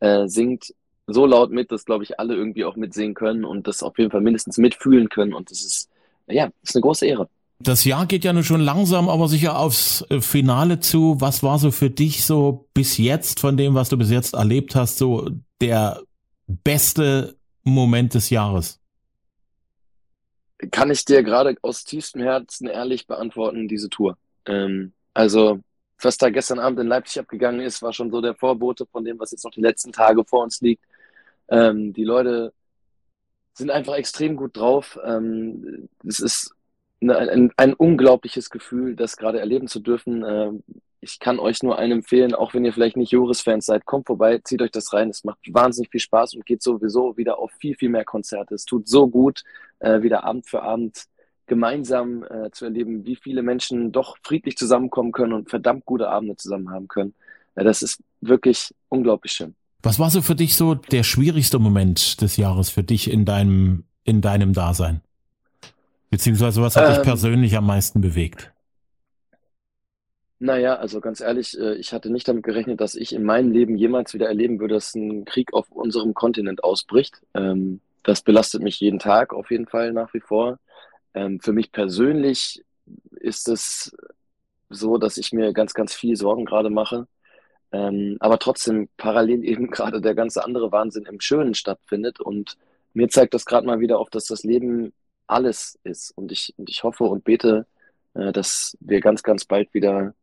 äh, 0.01 0.27
singt 0.27 0.73
so 1.07 1.25
laut 1.25 1.51
mit, 1.51 1.71
dass, 1.71 1.85
glaube 1.85 2.03
ich, 2.03 2.19
alle 2.19 2.35
irgendwie 2.35 2.65
auch 2.65 2.75
mitsingen 2.75 3.13
können 3.13 3.45
und 3.45 3.67
das 3.67 3.83
auf 3.83 3.97
jeden 3.97 4.11
Fall 4.11 4.21
mindestens 4.21 4.57
mitfühlen 4.57 5.07
können. 5.09 5.33
Und 5.33 5.49
das 5.49 5.61
ist, 5.61 5.89
ja, 6.27 6.47
das 6.47 6.71
ist 6.71 6.75
eine 6.75 6.81
große 6.81 7.05
Ehre. 7.05 7.29
Das 7.63 7.85
Jahr 7.85 8.05
geht 8.05 8.25
ja 8.25 8.33
nun 8.33 8.43
schon 8.43 8.59
langsam, 8.59 9.07
aber 9.07 9.29
sicher 9.29 9.57
aufs 9.57 10.03
äh, 10.09 10.19
Finale 10.19 10.81
zu. 10.81 11.21
Was 11.21 11.43
war 11.43 11.57
so 11.59 11.71
für 11.71 11.89
dich 11.89 12.25
so 12.25 12.67
bis 12.73 12.97
jetzt 12.97 13.39
von 13.39 13.55
dem, 13.55 13.73
was 13.73 13.87
du 13.87 13.97
bis 13.97 14.11
jetzt 14.11 14.33
erlebt 14.33 14.75
hast, 14.75 14.97
so 14.97 15.29
der 15.61 16.01
beste 16.47 17.37
Moment 17.63 18.15
des 18.15 18.29
Jahres? 18.29 18.81
Kann 20.71 20.91
ich 20.91 21.05
dir 21.05 21.23
gerade 21.23 21.55
aus 21.61 21.85
tiefstem 21.85 22.21
Herzen 22.21 22.67
ehrlich 22.67 23.07
beantworten, 23.07 23.67
diese 23.69 23.89
Tour. 23.89 24.17
Ähm, 24.45 24.91
also, 25.13 25.59
was 26.01 26.17
da 26.17 26.29
gestern 26.29 26.59
Abend 26.59 26.79
in 26.79 26.87
Leipzig 26.87 27.21
abgegangen 27.21 27.61
ist, 27.61 27.81
war 27.81 27.93
schon 27.93 28.11
so 28.11 28.19
der 28.19 28.35
Vorbote 28.35 28.85
von 28.85 29.05
dem, 29.05 29.19
was 29.19 29.31
jetzt 29.31 29.45
noch 29.45 29.51
die 29.51 29.61
letzten 29.61 29.93
Tage 29.93 30.25
vor 30.25 30.43
uns 30.43 30.59
liegt. 30.59 30.83
Ähm, 31.47 31.93
die 31.93 32.03
Leute 32.03 32.53
sind 33.53 33.71
einfach 33.71 33.95
extrem 33.95 34.35
gut 34.35 34.57
drauf. 34.57 34.99
Ähm, 35.05 35.87
es 36.05 36.19
ist 36.19 36.53
ein, 37.11 37.51
ein 37.57 37.73
unglaubliches 37.73 38.49
Gefühl, 38.49 38.95
das 38.95 39.17
gerade 39.17 39.39
erleben 39.39 39.67
zu 39.67 39.79
dürfen. 39.79 40.23
Ähm, 40.27 40.63
ich 41.01 41.19
kann 41.19 41.39
euch 41.39 41.61
nur 41.63 41.77
einen 41.77 41.99
empfehlen, 41.99 42.33
auch 42.33 42.53
wenn 42.53 42.63
ihr 42.63 42.71
vielleicht 42.71 42.95
nicht 42.95 43.11
Joris-Fans 43.11 43.65
seid, 43.65 43.85
kommt 43.85 44.07
vorbei, 44.07 44.39
zieht 44.43 44.61
euch 44.61 44.71
das 44.71 44.93
rein. 44.93 45.09
Es 45.09 45.23
macht 45.25 45.39
wahnsinnig 45.51 45.91
viel 45.91 45.99
Spaß 45.99 46.35
und 46.35 46.45
geht 46.45 46.63
sowieso 46.63 47.17
wieder 47.17 47.39
auf 47.39 47.51
viel, 47.59 47.75
viel 47.75 47.89
mehr 47.89 48.05
Konzerte. 48.05 48.55
Es 48.55 48.65
tut 48.65 48.87
so 48.87 49.07
gut, 49.07 49.43
äh, 49.79 50.01
wieder 50.01 50.23
Abend 50.23 50.47
für 50.47 50.63
Abend 50.63 51.05
gemeinsam 51.45 52.23
äh, 52.23 52.51
zu 52.51 52.65
erleben, 52.65 53.05
wie 53.05 53.17
viele 53.17 53.43
Menschen 53.43 53.91
doch 53.91 54.17
friedlich 54.23 54.55
zusammenkommen 54.55 55.11
können 55.11 55.33
und 55.33 55.49
verdammt 55.49 55.85
gute 55.85 56.09
Abende 56.09 56.37
zusammen 56.37 56.69
haben 56.71 56.87
können. 56.87 57.13
Das 57.55 57.81
ist 57.81 58.01
wirklich 58.21 58.73
unglaublich 58.89 59.33
schön. 59.33 59.55
Was 59.83 59.99
war 59.99 60.09
so 60.09 60.21
für 60.21 60.35
dich 60.35 60.55
so 60.55 60.75
der 60.75 61.03
schwierigste 61.03 61.59
Moment 61.59 62.21
des 62.21 62.37
Jahres 62.37 62.69
für 62.69 62.83
dich 62.83 63.11
in 63.11 63.25
deinem, 63.25 63.83
in 64.05 64.21
deinem 64.21 64.53
Dasein? 64.53 65.01
Beziehungsweise 66.13 66.61
was 66.61 66.75
hat 66.75 66.87
ähm, 66.87 66.93
dich 66.93 67.01
persönlich 67.01 67.57
am 67.57 67.65
meisten 67.65 67.99
bewegt? 67.99 68.53
Naja, 70.37 70.75
also 70.75 71.01
ganz 71.01 71.21
ehrlich, 71.21 71.59
äh, 71.59 71.73
ich 71.73 71.91
hatte 71.91 72.11
nicht 72.11 72.27
damit 72.27 72.43
gerechnet, 72.43 72.81
dass 72.81 72.93
ich 72.93 73.15
in 73.15 73.23
meinem 73.23 73.51
Leben 73.51 73.75
jemals 73.77 74.13
wieder 74.13 74.27
erleben 74.27 74.59
würde, 74.59 74.75
dass 74.75 74.93
ein 74.93 75.25
Krieg 75.25 75.55
auf 75.55 75.71
unserem 75.71 76.13
Kontinent 76.13 76.63
ausbricht. 76.63 77.19
Ähm, 77.33 77.81
das 78.03 78.21
belastet 78.21 78.61
mich 78.61 78.79
jeden 78.79 78.99
Tag 78.99 79.33
auf 79.33 79.49
jeden 79.49 79.65
Fall 79.65 79.91
nach 79.91 80.13
wie 80.13 80.19
vor. 80.19 80.59
Ähm, 81.15 81.39
für 81.39 81.51
mich 81.51 81.71
persönlich 81.71 82.63
ist 83.15 83.49
es 83.49 83.91
so, 84.69 84.99
dass 84.99 85.17
ich 85.17 85.33
mir 85.33 85.51
ganz, 85.51 85.73
ganz 85.73 85.95
viel 85.95 86.15
Sorgen 86.15 86.45
gerade 86.45 86.69
mache. 86.69 87.07
Aber 87.71 88.37
trotzdem 88.37 88.87
parallel 88.97 89.43
eben 89.49 89.71
gerade 89.71 89.99
der 89.99 90.13
ganze 90.13 90.45
andere 90.45 90.71
Wahnsinn 90.71 91.07
im 91.07 91.19
Schönen 91.19 91.55
stattfindet. 91.55 92.19
Und 92.19 92.55
mir 92.93 93.09
zeigt 93.09 93.33
das 93.33 93.47
gerade 93.47 93.65
mal 93.65 93.79
wieder 93.79 93.97
auf, 93.97 94.11
dass 94.11 94.27
das 94.27 94.43
Leben 94.43 94.93
alles 95.27 95.79
ist. 95.83 96.11
Und 96.15 96.31
ich, 96.31 96.53
und 96.57 96.69
ich 96.69 96.83
hoffe 96.83 97.03
und 97.05 97.23
bete, 97.23 97.65
äh, 98.13 98.31
dass 98.31 98.77
wir 98.79 98.99
ganz, 98.99 99.23
ganz 99.23 99.45
bald 99.45 99.73
wieder 99.73 100.13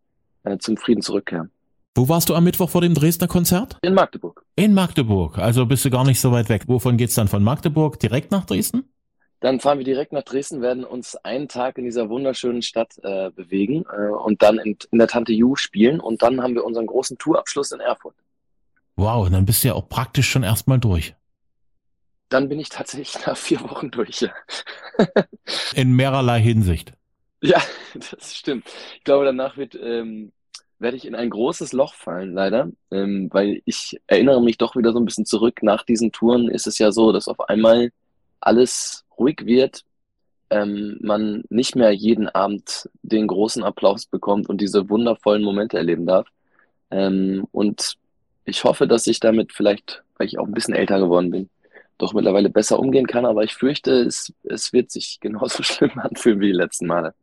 äh, 0.45 0.59
zum 0.59 0.77
Frieden 0.77 1.03
zurückkehren. 1.03 1.51
Wo 1.97 2.09
warst 2.09 2.29
du 2.29 2.35
am 2.35 2.45
Mittwoch 2.45 2.71
vor 2.71 2.81
dem 2.81 2.95
Dresdner 2.95 3.27
Konzert? 3.27 3.77
In 3.83 3.95
Magdeburg. 3.95 4.45
In 4.55 4.75
Magdeburg, 4.75 5.39
also 5.39 5.67
bist 5.67 5.85
du 5.85 5.91
gar 5.91 6.05
nicht 6.05 6.21
so 6.21 6.31
weit 6.31 6.49
weg. 6.49 6.65
Wovon 6.67 6.97
geht's 6.97 7.15
dann 7.15 7.27
von 7.27 7.43
Magdeburg 7.43 7.99
direkt 7.99 8.31
nach 8.31 8.47
Dresden? 8.47 8.85
Dann 9.41 9.59
fahren 9.59 9.79
wir 9.79 9.85
direkt 9.85 10.13
nach 10.13 10.23
Dresden, 10.23 10.61
werden 10.61 10.85
uns 10.85 11.17
einen 11.17 11.49
Tag 11.49 11.79
in 11.79 11.85
dieser 11.85 12.09
wunderschönen 12.09 12.63
Stadt 12.63 12.93
äh, 13.03 13.31
bewegen 13.31 13.85
äh, 13.91 14.09
und 14.09 14.43
dann 14.43 14.59
in, 14.59 14.77
in 14.93 14.99
der 14.99 15.09
Tante 15.09 15.33
Ju 15.33 15.57
spielen 15.57 15.99
und 15.99 16.23
dann 16.23 16.43
haben 16.43 16.55
wir 16.55 16.65
unseren 16.65 16.87
großen 16.87 17.19
Tourabschluss 17.19 17.73
in 17.73 17.81
Erfurt. 17.81 18.15
Wow, 18.97 19.31
dann 19.31 19.47
bist 19.47 19.65
du 19.65 19.69
ja 19.69 19.75
auch 19.75 19.89
praktisch 19.89 20.31
schon 20.31 20.43
erstmal 20.43 20.79
durch 20.79 21.15
dann 22.31 22.49
bin 22.49 22.59
ich 22.59 22.71
tatsächlich 22.71 23.27
nach 23.27 23.37
vier 23.37 23.61
Wochen 23.63 23.91
durch. 23.91 24.27
In 25.75 25.93
mehrerlei 25.93 26.41
Hinsicht. 26.41 26.95
Ja, 27.43 27.61
das 27.95 28.35
stimmt. 28.35 28.67
Ich 28.97 29.05
glaube, 29.05 29.25
danach 29.25 29.57
wird, 29.57 29.75
ähm, 29.75 30.33
werde 30.79 30.97
ich 30.97 31.07
in 31.07 31.15
ein 31.15 31.29
großes 31.29 31.73
Loch 31.73 31.95
fallen, 31.95 32.33
leider, 32.33 32.71
ähm, 32.91 33.29
weil 33.33 33.61
ich 33.67 34.01
erinnere 34.07 34.43
mich 34.43 34.57
doch 34.57 34.77
wieder 34.77 34.93
so 34.93 34.99
ein 34.99 35.05
bisschen 35.05 35.27
zurück. 35.27 35.63
Nach 35.63 35.83
diesen 35.85 36.13
Touren 36.13 36.49
ist 36.49 36.67
es 36.67 36.79
ja 36.79 36.91
so, 36.93 37.13
dass 37.13 37.29
auf 37.29 37.41
einmal 37.49 37.91
alles 38.41 39.05
ruhig 39.19 39.45
wird, 39.45 39.85
ähm, 40.49 40.99
man 41.03 41.45
nicht 41.51 41.77
mehr 41.77 41.93
jeden 41.93 42.29
Abend 42.29 42.89
den 43.03 43.27
großen 43.27 43.63
Applaus 43.63 44.07
bekommt 44.07 44.49
und 44.49 44.61
diese 44.61 44.89
wundervollen 44.89 45.43
Momente 45.43 45.77
erleben 45.77 46.07
darf. 46.07 46.27
Ähm, 46.91 47.47
und 47.53 47.97
ich 48.45 48.65
hoffe, 48.65 48.89
dass 48.89 49.07
ich 49.07 49.21
damit 49.21 49.53
vielleicht, 49.53 50.03
weil 50.17 50.27
ich 50.27 50.39
auch 50.39 50.47
ein 50.47 50.55
bisschen 50.55 50.75
älter 50.75 50.99
geworden 50.99 51.31
bin, 51.31 51.51
doch 52.03 52.15
mittlerweile 52.15 52.51
besser 52.51 52.79
umgehen 52.79 53.07
kann. 53.07 53.25
Aber 53.25 53.45
ich 53.45 53.55
fürchte, 53.55 53.93
es, 53.93 54.33
es 54.43 54.73
wird 54.73 54.91
sich 54.91 55.19
genauso 55.21 55.63
schlimm 55.63 55.99
anfühlen 55.99 56.41
wie 56.41 56.49
die 56.49 56.53
letzten 56.53 56.87
Male. 56.87 57.15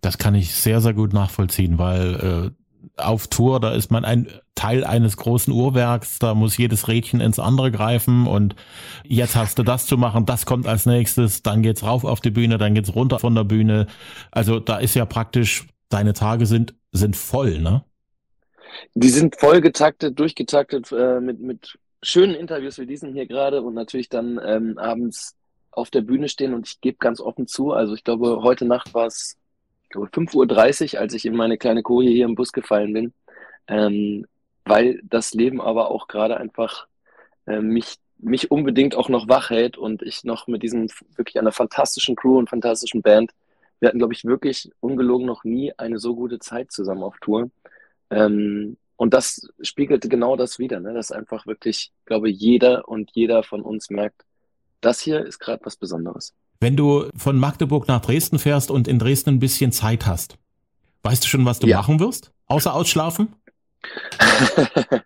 Das 0.00 0.18
kann 0.18 0.34
ich 0.34 0.54
sehr, 0.54 0.80
sehr 0.80 0.94
gut 0.94 1.12
nachvollziehen, 1.12 1.78
weil 1.78 2.14
äh, 2.14 2.50
auf 2.96 3.26
Tour, 3.28 3.60
da 3.60 3.72
ist 3.72 3.90
man 3.90 4.04
ein 4.04 4.28
Teil 4.54 4.84
eines 4.84 5.16
großen 5.16 5.52
Uhrwerks, 5.52 6.18
da 6.18 6.34
muss 6.34 6.56
jedes 6.56 6.88
Rädchen 6.88 7.20
ins 7.20 7.38
andere 7.38 7.70
greifen 7.70 8.26
und 8.26 8.54
jetzt 9.04 9.36
hast 9.36 9.58
du 9.58 9.62
das 9.62 9.86
zu 9.86 9.96
machen, 9.96 10.26
das 10.26 10.46
kommt 10.46 10.66
als 10.66 10.86
nächstes, 10.86 11.42
dann 11.42 11.62
geht's 11.62 11.82
rauf 11.82 12.04
auf 12.04 12.20
die 12.20 12.30
Bühne, 12.30 12.58
dann 12.58 12.74
geht's 12.74 12.94
runter 12.94 13.18
von 13.18 13.34
der 13.34 13.44
Bühne. 13.44 13.86
Also 14.30 14.60
da 14.60 14.78
ist 14.78 14.94
ja 14.94 15.04
praktisch, 15.04 15.66
deine 15.88 16.12
Tage 16.12 16.46
sind, 16.46 16.74
sind 16.92 17.16
voll, 17.16 17.58
ne? 17.58 17.84
Die 18.94 19.08
sind 19.08 19.36
voll 19.36 19.60
getaktet, 19.60 20.18
durchgetaktet 20.18 20.92
äh, 20.92 21.20
mit, 21.20 21.40
mit 21.40 21.78
schönen 22.02 22.34
Interviews 22.34 22.78
wie 22.78 22.86
diesen 22.86 23.12
hier 23.12 23.26
gerade 23.26 23.62
und 23.62 23.74
natürlich 23.74 24.08
dann 24.08 24.40
ähm, 24.44 24.78
abends 24.78 25.36
auf 25.70 25.90
der 25.90 26.00
Bühne 26.00 26.28
stehen 26.28 26.54
und 26.54 26.66
ich 26.66 26.80
gebe 26.80 26.98
ganz 26.98 27.20
offen 27.20 27.46
zu, 27.46 27.72
also 27.72 27.94
ich 27.94 28.04
glaube, 28.04 28.42
heute 28.42 28.64
Nacht 28.64 28.94
war 28.94 29.06
es 29.06 29.36
ich 29.84 29.90
glaube 29.90 30.08
5.30 30.08 30.94
Uhr, 30.94 31.00
als 31.00 31.14
ich 31.14 31.24
in 31.24 31.34
meine 31.34 31.56
kleine 31.56 31.82
Koje 31.82 32.10
hier 32.10 32.26
im 32.26 32.34
Bus 32.34 32.52
gefallen 32.52 32.92
bin, 32.92 33.14
ähm, 33.68 34.26
weil 34.64 35.00
das 35.02 35.32
Leben 35.32 35.60
aber 35.60 35.90
auch 35.90 36.08
gerade 36.08 36.36
einfach 36.36 36.86
äh, 37.46 37.60
mich, 37.60 37.96
mich 38.18 38.50
unbedingt 38.50 38.94
auch 38.94 39.08
noch 39.08 39.28
wach 39.28 39.50
hält 39.50 39.78
und 39.78 40.02
ich 40.02 40.24
noch 40.24 40.46
mit 40.46 40.62
diesem 40.62 40.88
wirklich 41.16 41.38
einer 41.38 41.52
fantastischen 41.52 42.16
Crew 42.16 42.38
und 42.38 42.50
fantastischen 42.50 43.00
Band, 43.00 43.32
wir 43.80 43.88
hatten, 43.88 43.98
glaube 43.98 44.12
ich, 44.12 44.24
wirklich 44.24 44.70
ungelogen 44.80 45.26
noch 45.26 45.44
nie 45.44 45.72
eine 45.76 45.98
so 45.98 46.14
gute 46.14 46.38
Zeit 46.38 46.72
zusammen 46.72 47.02
auf 47.02 47.16
Tour. 47.20 47.50
Ähm, 48.10 48.76
und 48.98 49.14
das 49.14 49.48
spiegelte 49.62 50.08
genau 50.08 50.34
das 50.34 50.58
wieder, 50.58 50.80
ne? 50.80 50.92
dass 50.92 51.12
einfach 51.12 51.46
wirklich, 51.46 51.92
glaube 52.04 52.28
jeder 52.28 52.88
und 52.88 53.12
jeder 53.14 53.44
von 53.44 53.62
uns 53.62 53.90
merkt, 53.90 54.24
das 54.80 55.00
hier 55.00 55.24
ist 55.24 55.38
gerade 55.38 55.64
was 55.64 55.76
Besonderes. 55.76 56.34
Wenn 56.58 56.76
du 56.76 57.08
von 57.16 57.38
Magdeburg 57.38 57.86
nach 57.86 58.00
Dresden 58.00 58.40
fährst 58.40 58.72
und 58.72 58.88
in 58.88 58.98
Dresden 58.98 59.30
ein 59.30 59.38
bisschen 59.38 59.70
Zeit 59.70 60.06
hast, 60.06 60.36
weißt 61.04 61.22
du 61.22 61.28
schon, 61.28 61.46
was 61.46 61.60
du 61.60 61.68
ja. 61.68 61.76
machen 61.76 62.00
wirst? 62.00 62.32
Außer 62.46 62.74
ausschlafen? 62.74 63.36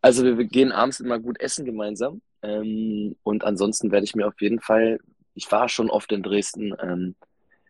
also 0.00 0.24
wir 0.24 0.44
gehen 0.44 0.72
abends 0.72 0.98
immer 0.98 1.20
gut 1.20 1.40
essen 1.40 1.64
gemeinsam. 1.64 2.20
Ähm, 2.42 3.14
und 3.22 3.44
ansonsten 3.44 3.92
werde 3.92 4.04
ich 4.04 4.16
mir 4.16 4.26
auf 4.26 4.40
jeden 4.40 4.60
Fall, 4.60 4.98
ich 5.34 5.50
war 5.52 5.68
schon 5.68 5.90
oft 5.90 6.10
in 6.10 6.24
Dresden, 6.24 6.74
ähm, 6.82 7.14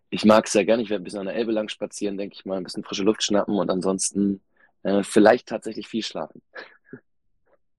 ich 0.09 0.25
mag 0.25 0.47
es 0.47 0.53
sehr 0.53 0.65
gerne, 0.65 0.83
ich 0.83 0.89
werde 0.89 1.03
ein 1.03 1.05
bisschen 1.05 1.21
an 1.21 1.27
der 1.27 1.37
Elbe 1.37 1.53
lang 1.53 1.69
spazieren, 1.69 2.17
denke 2.17 2.37
ich 2.39 2.47
mal, 2.47 2.57
ein 2.57 2.65
bisschen 2.65 2.85
frische 2.85 3.03
Luft 3.03 3.23
schnappen 3.23 3.57
und 3.57 3.69
ansonsten 3.69 4.41
äh, 4.83 5.03
vielleicht 5.03 5.49
tatsächlich 5.49 5.89
viel 5.89 6.03
schlafen. 6.03 6.43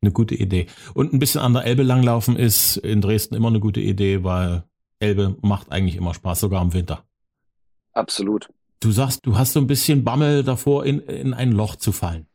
Eine 0.02 0.12
gute 0.12 0.36
Idee. 0.36 0.68
Und 0.94 1.14
ein 1.14 1.20
bisschen 1.20 1.42
an 1.42 1.54
der 1.54 1.66
Elbe 1.66 1.84
langlaufen 1.84 2.38
ist 2.38 2.78
in 2.78 3.02
Dresden 3.02 3.36
immer 3.36 3.50
eine 3.50 3.60
gute 3.60 3.82
Idee, 3.82 4.24
weil 4.24 4.64
Elbe 5.00 5.36
macht 5.42 5.72
eigentlich 5.72 5.98
immer 5.98 6.14
Spaß, 6.14 6.40
sogar 6.40 6.62
im 6.62 6.74
Winter. 6.74 7.04
Absolut. 7.94 8.50
Du 8.80 8.92
sagst, 8.92 9.26
du 9.26 9.38
hast 9.38 9.54
so 9.54 9.60
ein 9.60 9.68
bisschen 9.68 10.06
Bammel 10.06 10.44
davor, 10.44 10.86
in, 10.86 11.00
in 11.02 11.34
ein 11.34 11.52
Loch 11.52 11.76
zu 11.76 11.92
fallen. 11.92 12.28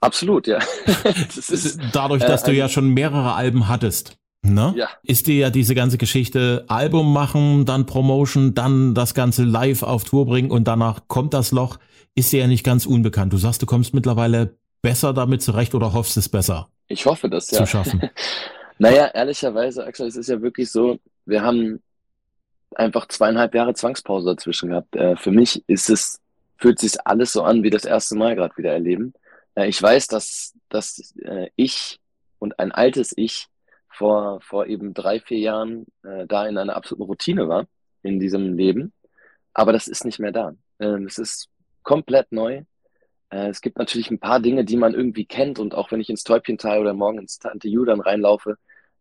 Absolut, 0.00 0.46
ja. 0.46 0.58
das 1.04 1.36
ist, 1.50 1.80
Dadurch, 1.92 2.22
dass 2.22 2.44
äh, 2.44 2.46
du 2.46 2.56
ja 2.56 2.68
schon 2.68 2.90
mehrere 2.90 3.34
Alben 3.34 3.68
hattest. 3.68 4.18
Ne? 4.54 4.74
Ja. 4.76 4.88
Ist 5.02 5.26
dir 5.26 5.36
ja 5.36 5.50
diese 5.50 5.74
ganze 5.74 5.98
Geschichte 5.98 6.64
Album 6.68 7.12
machen, 7.12 7.64
dann 7.64 7.86
Promotion, 7.86 8.54
dann 8.54 8.94
das 8.94 9.14
Ganze 9.14 9.44
live 9.44 9.82
auf 9.82 10.04
Tour 10.04 10.26
bringen 10.26 10.50
und 10.50 10.68
danach 10.68 11.08
kommt 11.08 11.34
das 11.34 11.52
Loch, 11.52 11.78
ist 12.14 12.32
dir 12.32 12.40
ja 12.40 12.46
nicht 12.46 12.64
ganz 12.64 12.86
unbekannt. 12.86 13.32
Du 13.32 13.36
sagst, 13.36 13.62
du 13.62 13.66
kommst 13.66 13.94
mittlerweile 13.94 14.56
besser 14.82 15.12
damit 15.12 15.42
zurecht 15.42 15.74
oder 15.74 15.92
hoffst 15.92 16.16
es 16.16 16.28
besser? 16.28 16.68
Ich 16.88 17.06
hoffe 17.06 17.28
das, 17.28 17.50
ja. 17.50 17.58
Zu 17.58 17.66
schaffen. 17.66 18.10
naja, 18.78 19.06
ehrlicherweise, 19.06 19.84
Axel, 19.84 20.06
es 20.06 20.16
ist 20.16 20.28
ja 20.28 20.40
wirklich 20.40 20.70
so, 20.70 20.98
wir 21.24 21.42
haben 21.42 21.82
einfach 22.74 23.06
zweieinhalb 23.08 23.54
Jahre 23.54 23.74
Zwangspause 23.74 24.26
dazwischen 24.34 24.70
gehabt. 24.70 24.94
Äh, 24.96 25.16
für 25.16 25.30
mich 25.30 25.64
ist 25.66 25.90
es, 25.90 26.20
fühlt 26.56 26.78
sich 26.78 26.94
alles 27.04 27.32
so 27.32 27.42
an 27.42 27.62
wie 27.62 27.70
das 27.70 27.84
erste 27.84 28.16
Mal 28.16 28.36
gerade 28.36 28.56
wieder 28.56 28.72
erleben. 28.72 29.12
Äh, 29.54 29.68
ich 29.68 29.82
weiß, 29.82 30.06
dass, 30.08 30.54
dass 30.68 31.14
äh, 31.22 31.48
ich 31.56 31.98
und 32.38 32.58
ein 32.58 32.72
altes 32.72 33.12
Ich 33.16 33.48
vor, 33.96 34.40
vor 34.42 34.66
eben 34.66 34.94
drei, 34.94 35.20
vier 35.20 35.38
Jahren 35.38 35.86
äh, 36.02 36.26
da 36.26 36.46
in 36.46 36.58
einer 36.58 36.76
absoluten 36.76 37.04
Routine 37.04 37.48
war 37.48 37.66
in 38.02 38.20
diesem 38.20 38.56
Leben. 38.56 38.92
Aber 39.54 39.72
das 39.72 39.88
ist 39.88 40.04
nicht 40.04 40.18
mehr 40.18 40.32
da. 40.32 40.54
Ähm, 40.78 41.06
es 41.06 41.18
ist 41.18 41.48
komplett 41.82 42.30
neu. 42.30 42.62
Äh, 43.30 43.48
es 43.48 43.60
gibt 43.60 43.78
natürlich 43.78 44.10
ein 44.10 44.18
paar 44.18 44.40
Dinge, 44.40 44.64
die 44.64 44.76
man 44.76 44.94
irgendwie 44.94 45.24
kennt 45.24 45.58
und 45.58 45.74
auch 45.74 45.90
wenn 45.90 46.00
ich 46.00 46.10
ins 46.10 46.24
Täubchental 46.24 46.80
oder 46.80 46.94
morgen 46.94 47.18
ins 47.18 47.38
Tante 47.38 47.68
Ju 47.68 47.84
dann 47.84 48.00
reinlaufe, 48.00 48.58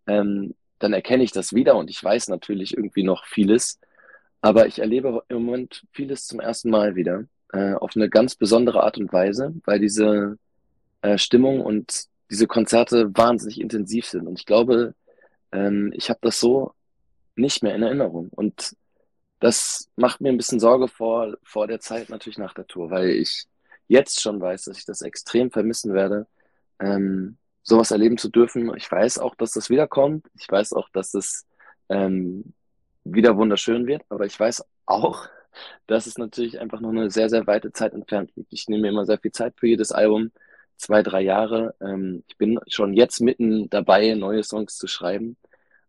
ähm, 0.08 0.56
dann 0.80 0.94
erkenne 0.94 1.24
ich 1.24 1.32
das 1.32 1.54
wieder 1.54 1.76
und 1.76 1.90
ich 1.90 2.04
weiß 2.04 2.30
natürlich 2.30 2.76
irgendwie 2.76 3.04
noch 3.04 3.26
vieles. 3.26 3.80
Aber 4.42 4.68
ich 4.68 4.80
erlebe 4.80 5.24
im 5.28 5.44
Moment 5.44 5.84
vieles 5.92 6.28
zum 6.28 6.40
ersten 6.40 6.70
Mal 6.70 6.96
wieder 6.96 7.26
äh, 7.52 7.74
auf 7.74 7.92
eine 7.96 8.10
ganz 8.10 8.36
besondere 8.36 8.84
Art 8.84 8.98
und 8.98 9.12
Weise, 9.12 9.54
weil 9.66 9.80
diese 9.80 10.38
äh, 11.02 11.18
Stimmung 11.18 11.62
und 11.62 12.06
diese 12.30 12.48
Konzerte 12.48 13.16
wahnsinnig 13.16 13.60
intensiv 13.60 14.06
sind. 14.06 14.28
Und 14.28 14.40
ich 14.40 14.46
glaube, 14.46 14.96
ähm, 15.52 15.92
ich 15.96 16.10
habe 16.10 16.20
das 16.22 16.40
so 16.40 16.74
nicht 17.36 17.64
mehr 17.64 17.76
in 17.76 17.84
Erinnerung. 17.84 18.30
Und 18.30 18.76
das 19.40 19.90
macht 19.96 20.22
mir 20.22 20.30
ein 20.30 20.38
bisschen 20.38 20.60
Sorge 20.60 20.88
vor, 20.88 21.38
vor 21.44 21.68
der 21.68 21.80
Zeit 21.80 22.10
natürlich 22.10 22.38
nach 22.38 22.54
der 22.54 22.68
Tour, 22.68 22.90
weil 22.90 23.10
ich 23.10 23.46
jetzt 23.88 24.22
schon 24.22 24.42
weiß, 24.42 24.66
dass 24.66 24.78
ich 24.78 24.86
das 24.86 25.02
extrem 25.02 25.52
vermissen 25.52 25.94
werde, 25.94 26.28
ähm, 26.80 27.38
sowas 27.62 27.92
erleben 27.92 28.18
zu 28.18 28.30
dürfen. 28.30 28.76
Ich 28.76 28.92
weiß 28.92 29.20
auch, 29.20 29.36
dass 29.36 29.52
das 29.52 29.70
wiederkommt. 29.70 30.28
Ich 30.38 30.50
weiß 30.50 30.74
auch, 30.74 30.90
dass 30.90 31.14
es 31.14 31.46
ähm, 31.90 32.54
wieder 33.04 33.38
wunderschön 33.38 33.88
wird. 33.88 34.04
Aber 34.10 34.26
ich 34.26 34.40
weiß 34.40 34.64
auch, 34.86 35.28
dass 35.88 36.06
es 36.08 36.18
natürlich 36.18 36.60
einfach 36.60 36.80
noch 36.80 36.90
eine 36.90 37.10
sehr, 37.10 37.30
sehr 37.30 37.48
weite 37.48 37.72
Zeit 37.72 37.94
entfernt 37.94 38.32
liegt. 38.36 38.54
Ich 38.54 38.68
nehme 38.68 38.88
immer 38.88 39.06
sehr 39.06 39.20
viel 39.20 39.32
Zeit 39.32 39.54
für 39.58 39.68
jedes 39.68 39.92
Album, 39.92 40.32
zwei, 40.78 41.04
drei 41.04 41.22
Jahre. 41.22 41.76
Ähm, 41.82 42.24
ich 42.28 42.38
bin 42.38 42.60
schon 42.68 42.94
jetzt 42.94 43.22
mitten 43.22 43.70
dabei, 43.70 44.14
neue 44.14 44.44
Songs 44.44 44.78
zu 44.78 44.88
schreiben. 44.88 45.38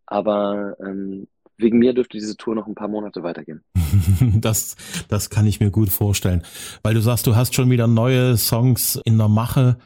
Aber 0.05 0.75
ähm, 0.79 1.27
wegen 1.57 1.79
mir 1.79 1.93
dürfte 1.93 2.17
diese 2.17 2.37
Tour 2.37 2.55
noch 2.55 2.67
ein 2.67 2.75
paar 2.75 2.87
Monate 2.87 3.23
weitergehen. 3.23 3.63
das, 4.41 4.75
das 5.09 5.29
kann 5.29 5.45
ich 5.45 5.59
mir 5.59 5.71
gut 5.71 5.89
vorstellen. 5.89 6.43
Weil 6.83 6.93
du 6.93 7.01
sagst, 7.01 7.27
du 7.27 7.35
hast 7.35 7.55
schon 7.55 7.69
wieder 7.69 7.87
neue 7.87 8.37
Songs 8.37 8.99
in 9.05 9.17
der 9.17 9.27
Mache. 9.27 9.77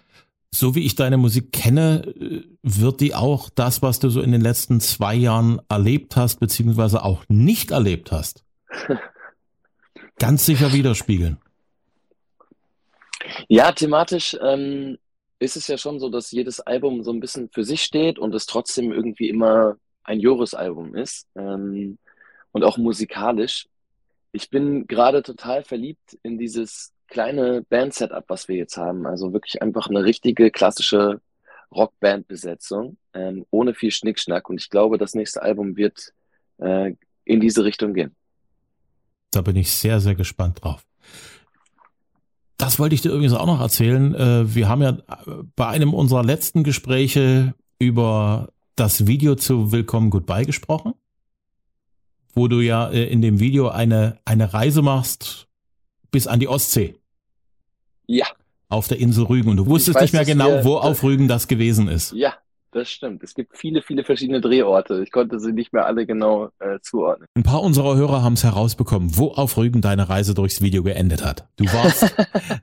So 0.53 0.75
wie 0.75 0.86
ich 0.86 0.96
deine 0.96 1.15
Musik 1.15 1.53
kenne, 1.53 2.13
wird 2.62 3.00
die 3.00 3.15
auch 3.15 3.50
das, 3.50 3.81
was 3.81 4.00
du 4.00 4.10
so 4.10 4.22
in 4.22 4.34
den 4.34 4.41
letzten 4.41 4.81
zwei 4.81 5.15
Jahren 5.15 5.62
erlebt 5.70 6.17
hast, 6.17 6.41
beziehungsweise 6.41 7.05
auch 7.05 7.24
nicht 7.29 7.72
erlebt 7.72 8.12
hast, 8.12 8.43
ganz 10.20 10.46
sicher 10.46 10.74
widerspiegeln. 10.74 11.38
Ja, 13.48 13.72
thematisch 13.72 14.38
ähm, 14.42 14.98
ist 15.40 15.58
es 15.58 15.68
ja 15.68 15.78
schon 15.78 16.00
so, 16.00 16.10
dass 16.10 16.32
jedes 16.32 16.60
Album 16.60 17.04
so 17.04 17.12
ein 17.12 17.20
bisschen 17.20 17.50
für 17.50 17.64
sich 17.64 17.84
steht 17.84 18.20
und 18.20 18.34
es 18.36 18.46
trotzdem 18.46 18.92
irgendwie 18.92 19.30
immer 19.30 19.76
ein 20.04 20.20
Joris-Album 20.20 20.96
ist 20.96 21.28
ähm, 21.36 21.98
und 22.52 22.64
auch 22.64 22.78
musikalisch. 22.78 23.68
Ich 24.32 24.50
bin 24.50 24.88
gerade 24.88 25.24
total 25.24 25.64
verliebt 25.64 26.18
in 26.24 26.38
dieses 26.38 26.94
kleine 27.08 27.64
Band-Setup, 27.64 28.24
was 28.28 28.48
wir 28.48 28.56
jetzt 28.56 28.78
haben. 28.78 29.06
Also 29.06 29.34
wirklich 29.34 29.62
einfach 29.62 29.88
eine 29.88 30.04
richtige 30.04 30.52
klassische 30.52 31.22
Rockband-Besetzung, 31.74 32.98
ähm, 33.14 33.46
ohne 33.50 33.74
viel 33.74 33.92
Schnickschnack. 33.92 34.50
Und 34.50 34.62
ich 34.62 34.70
glaube, 34.70 34.98
das 34.98 35.14
nächste 35.14 35.42
Album 35.42 35.76
wird 35.76 36.14
äh, 36.58 36.96
in 37.26 37.40
diese 37.40 37.64
Richtung 37.64 37.94
gehen. 37.94 38.16
Da 39.32 39.42
bin 39.42 39.56
ich 39.56 39.72
sehr, 39.72 40.00
sehr 40.00 40.16
gespannt 40.16 40.64
drauf. 40.64 40.86
Das 42.62 42.77
wollte 42.77 42.94
ich 42.94 43.01
dir 43.01 43.10
übrigens 43.10 43.34
auch 43.34 43.48
noch 43.48 43.60
erzählen. 43.60 44.13
Äh, 44.13 44.53
wir 44.53 44.70
haben 44.70 44.84
ja 44.84 44.96
bei 45.56 45.68
einem 45.68 45.96
unserer 45.96 46.24
letzten 46.24 46.63
Gespräche 46.63 47.56
über 47.80 48.50
das 48.75 49.08
Video 49.08 49.34
zu 49.34 49.72
Willkommen 49.72 50.12
Goodbye 50.12 50.46
gesprochen, 50.46 50.94
wo 52.36 52.48
du 52.48 52.60
ja 52.60 52.88
äh, 52.89 53.06
in 53.06 53.24
dem 53.24 53.39
Video 53.39 53.70
eine, 53.70 54.20
eine 54.25 54.53
Reise 54.53 54.84
machst 54.84 55.48
bis 56.12 56.27
an 56.27 56.39
die 56.39 56.48
Ostsee. 56.48 57.00
Ja. 58.06 58.27
Auf 58.70 58.88
der 58.88 59.00
Insel 59.00 59.24
Rügen. 59.24 59.50
Und 59.50 59.58
du 59.58 59.65
wusstest 59.65 59.96
weiß, 59.96 60.03
nicht 60.03 60.13
mehr 60.13 60.25
genau, 60.25 60.50
wir, 60.50 60.63
wo 60.63 60.77
auf 60.77 61.01
Rügen 61.01 61.27
das 61.27 61.48
gewesen 61.48 61.88
ist. 61.88 62.13
Ja, 62.13 62.36
das 62.72 62.90
stimmt. 62.90 63.24
Es 63.24 63.36
gibt 63.36 63.58
viele, 63.58 63.82
viele 63.82 64.04
verschiedene 64.04 64.42
Drehorte. 64.42 65.04
Ich 65.04 65.12
konnte 65.12 65.40
sie 65.40 65.51
nicht 65.51 65.74
mehr 65.74 65.86
alle 65.86 66.06
genau 66.06 66.50
äh, 66.60 66.80
zuordnen. 66.82 67.28
Ein 67.36 67.44
paar 67.44 67.62
unserer 67.62 67.96
Hörer 67.96 68.24
haben 68.24 68.34
es 68.34 68.44
herausbekommen, 68.44 69.18
wo 69.18 69.32
auf 69.32 69.58
Rügen 69.58 69.82
deine 69.82 70.10
Reise 70.10 70.34
durchs 70.34 70.62
Video 70.62 70.84
geendet 70.84 71.24
hat. 71.24 71.48
Du 71.58 71.66
warst, 71.66 72.16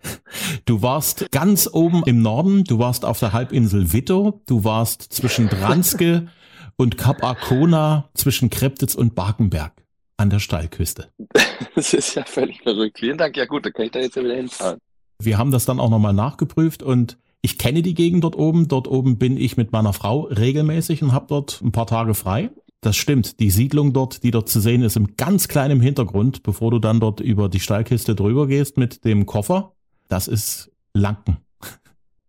du 0.65 0.83
warst 0.83 1.31
ganz 1.31 1.69
oben 1.73 2.03
im 2.07 2.23
Norden, 2.23 2.65
du 2.65 2.79
warst 2.79 3.05
auf 3.05 3.19
der 3.19 3.33
Halbinsel 3.33 3.93
Witto, 3.93 4.41
du 4.47 4.65
warst 4.65 5.03
zwischen 5.13 5.49
Dranske 5.49 6.29
und 6.77 6.97
Kap 6.97 7.23
Arkona, 7.23 8.09
zwischen 8.15 8.51
Kreptitz 8.51 8.95
und 8.95 9.15
Barkenberg 9.15 9.73
an 10.17 10.31
der 10.31 10.41
Steilküste. 10.41 11.11
Das 11.75 11.93
ist 11.93 12.17
ja 12.17 12.25
völlig 12.25 12.61
verrückt. 12.63 12.99
Vielen 12.99 13.19
Dank. 13.19 13.37
Ja 13.37 13.45
gut, 13.45 13.65
dann 13.65 13.73
kann 13.73 13.85
ich 13.85 13.93
da 13.93 14.01
jetzt 14.01 14.17
ja 14.17 14.25
wieder 14.25 14.35
hinfahren. 14.35 14.81
Wir 15.21 15.39
haben 15.39 15.53
das 15.53 15.65
dann 15.65 15.79
auch 15.79 15.91
nochmal 15.91 16.13
nachgeprüft 16.13 16.83
und 16.83 17.19
ich 17.41 17.59
kenne 17.59 17.83
die 17.83 17.95
Gegend 17.95 18.25
dort 18.25 18.37
oben. 18.37 18.69
Dort 18.69 18.89
oben 18.89 19.19
bin 19.19 19.37
ich 19.37 19.57
mit 19.57 19.73
meiner 19.73 19.93
Frau 19.93 20.23
regelmäßig 20.23 21.03
und 21.03 21.13
habe 21.13 21.27
dort 21.29 21.61
ein 21.63 21.73
paar 21.73 21.87
Tage 21.87 22.15
frei. 22.15 22.51
Das 22.81 22.97
stimmt. 22.97 23.41
Die 23.41 23.51
Siedlung 23.51 23.93
dort, 23.93 24.23
die 24.23 24.31
dort 24.31 24.49
zu 24.49 24.61
sehen 24.61 24.83
ist, 24.83 24.97
im 24.97 25.17
ganz 25.17 25.49
kleinen 25.49 25.81
Hintergrund, 25.81 26.43
bevor 26.43 26.71
du 26.71 26.79
dann 26.79 27.01
dort 27.01 27.21
über 27.21 27.49
die 27.49 27.61
Steilkiste 27.61 28.15
drüber 28.15 28.47
gehst 28.47 28.77
mit 28.77 29.05
dem 29.05 29.27
Koffer. 29.27 29.73
Das 30.09 30.29
ist 30.29 30.71
Lanken 30.95 31.39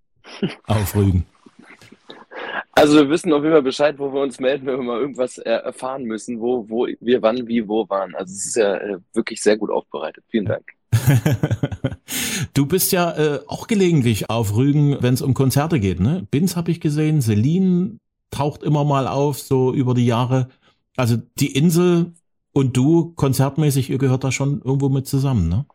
auf 0.66 0.96
Rügen? 0.96 1.26
Also 2.72 3.00
wir 3.00 3.10
wissen 3.10 3.34
auf 3.34 3.44
jeden 3.44 3.54
Fall 3.54 3.62
Bescheid, 3.62 4.00
wo 4.00 4.14
wir 4.14 4.22
uns 4.22 4.40
melden, 4.40 4.66
wenn 4.66 4.78
wir 4.78 4.84
mal 4.84 5.02
irgendwas 5.02 5.38
erfahren 5.38 6.06
müssen, 6.06 6.40
wo, 6.40 6.70
wo 6.70 6.88
wir 7.00 7.22
wann, 7.22 7.48
wie, 7.48 7.68
wo 7.68 7.88
waren. 7.90 8.16
Also 8.16 8.32
es 8.32 8.46
ist 8.46 8.56
ja 8.56 8.76
äh, 8.78 9.00
wirklich 9.14 9.42
sehr 9.42 9.58
gut 9.58 9.70
aufbereitet. 9.70 10.24
Vielen 10.30 10.46
Dank. 10.46 10.64
du 12.54 12.66
bist 12.66 12.92
ja 12.92 13.12
äh, 13.18 13.40
auch 13.48 13.68
gelegentlich 13.68 14.30
auf 14.30 14.56
Rügen, 14.56 14.98
wenn 15.02 15.14
es 15.14 15.22
um 15.22 15.34
Konzerte 15.34 15.80
geht. 15.80 16.00
Ne? 16.00 16.28
Bins 16.32 16.56
habe 16.56 16.72
ich 16.72 16.82
gesehen, 16.82 17.22
Celine 17.22 18.00
taucht 18.32 18.64
immer 18.64 18.84
mal 18.84 19.08
auf, 19.08 19.40
so 19.40 19.74
über 19.74 19.94
die 19.94 20.06
Jahre. 20.06 20.50
Also 20.96 21.18
die 21.40 21.56
Insel 21.56 22.14
und 22.52 22.76
du 22.76 23.14
konzertmäßig, 23.16 23.90
ihr 23.90 23.98
gehört 23.98 24.24
da 24.24 24.32
schon 24.32 24.62
irgendwo 24.64 24.90
mit 24.90 25.08
zusammen, 25.08 25.50
ne? 25.50 25.66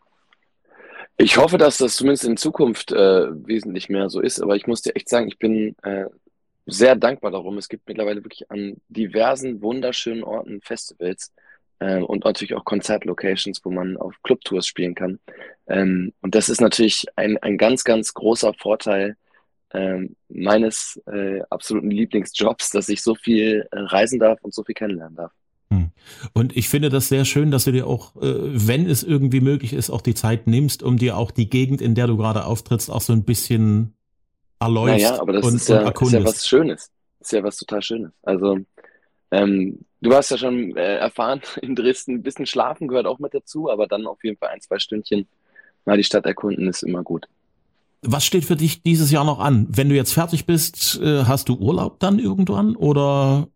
Ich 1.17 1.37
hoffe, 1.37 1.59
dass 1.59 1.79
das 1.79 1.95
zumindest 1.95 2.25
in 2.25 2.37
Zukunft 2.37 2.91
äh, 2.91 3.29
wesentlich 3.47 3.89
mehr 3.89 4.11
so 4.11 4.21
ist, 4.21 4.43
aber 4.43 4.57
ich 4.57 4.67
muss 4.67 4.83
dir 4.83 4.97
echt 4.97 5.09
sagen, 5.09 5.29
ich 5.29 5.39
bin 5.39 5.77
äh, 5.85 6.07
sehr 6.67 6.97
dankbar 6.97 7.31
darum. 7.31 7.57
Es 7.57 7.69
gibt 7.69 7.87
mittlerweile 7.87 8.25
wirklich 8.25 8.51
an 8.51 8.77
diversen 8.89 9.63
wunderschönen 9.63 10.25
Orten 10.25 10.61
Festivals 10.61 11.33
äh, 11.85 12.01
und 12.01 12.25
natürlich 12.25 12.55
auch 12.55 12.65
Konzertlocations, 12.65 13.61
wo 13.65 13.71
man 13.71 13.97
auf 13.97 14.15
Clubtours 14.23 14.67
spielen 14.67 14.95
kann. 14.95 15.19
Ähm, 15.67 16.13
und 16.23 16.35
das 16.35 16.49
ist 16.49 16.61
natürlich 16.61 17.05
ein, 17.17 17.37
ein 17.39 17.59
ganz, 17.59 17.85
ganz 17.85 18.15
großer 18.15 18.55
Vorteil 18.55 19.17
äh, 19.71 20.09
meines 20.29 21.01
äh, 21.07 21.41
absoluten 21.51 21.91
Lieblingsjobs, 21.91 22.71
dass 22.71 22.89
ich 22.89 23.03
so 23.03 23.15
viel 23.15 23.69
äh, 23.71 23.79
reisen 23.79 24.19
darf 24.19 24.39
und 24.43 24.55
so 24.55 24.65
viel 24.65 24.75
kennenlernen 24.75 25.17
darf. 25.17 25.33
Hm. 25.71 25.91
Und 26.33 26.57
ich 26.57 26.69
finde 26.69 26.89
das 26.89 27.09
sehr 27.09 27.25
schön, 27.25 27.51
dass 27.51 27.65
du 27.65 27.73
dir 27.73 27.87
auch, 27.87 28.17
äh, 28.17 28.23
wenn 28.23 28.89
es 28.89 29.03
irgendwie 29.03 29.41
möglich 29.41 29.75
ist, 29.75 29.91
auch 29.91 30.03
die 30.03 30.15
Zeit 30.15 30.47
nimmst, 30.47 30.83
um 30.83 30.97
dir 30.97 31.19
auch 31.19 31.31
die 31.31 31.51
Gegend, 31.51 31.83
in 31.83 31.95
der 31.95 32.07
du 32.07 32.17
gerade 32.17 32.47
auftrittst, 32.47 32.91
auch 32.91 33.03
so 33.03 33.13
ein 33.13 33.25
bisschen 33.25 33.95
erläufst 34.59 35.05
naja, 35.05 35.21
aber 35.21 35.35
das 35.35 35.45
und, 35.45 35.57
ist, 35.57 35.69
ja, 35.69 35.89
ist 35.89 36.13
ja 36.13 36.25
was 36.25 36.47
Schönes. 36.47 36.91
Ist 37.21 37.33
ja 37.33 37.43
was 37.43 37.57
total 37.57 37.83
Schönes. 37.83 38.13
Also 38.23 38.59
ähm, 39.31 39.81
du 40.05 40.15
hast 40.15 40.31
ja 40.31 40.39
schon 40.39 40.77
äh, 40.77 40.97
erfahren, 40.97 41.41
in 41.63 41.75
Dresden 41.75 42.17
ein 42.17 42.23
bisschen 42.23 42.47
schlafen 42.47 42.89
gehört 42.89 43.07
auch 43.07 43.19
mit 43.19 43.35
dazu, 43.35 43.71
aber 43.71 43.87
dann 43.87 44.07
auf 44.07 44.23
jeden 44.23 44.37
Fall 44.37 44.51
ein, 44.51 44.61
zwei 44.61 44.79
Stündchen 44.79 45.27
mal 45.85 45.97
die 45.97 46.05
Stadt 46.05 46.25
erkunden 46.25 46.69
ist 46.69 46.83
immer 46.83 47.03
gut. 47.03 47.27
Was 48.03 48.25
steht 48.25 48.45
für 48.45 48.57
dich 48.57 48.83
dieses 48.83 49.11
Jahr 49.11 49.25
noch 49.25 49.39
an? 49.39 49.67
Wenn 49.71 49.89
du 49.89 49.95
jetzt 49.95 50.13
fertig 50.13 50.47
bist, 50.47 51.01
äh, 51.03 51.25
hast 51.25 51.49
du 51.49 51.57
Urlaub 51.57 52.01
dann 52.01 52.19
irgendwann 52.19 52.77
oder 52.77 53.49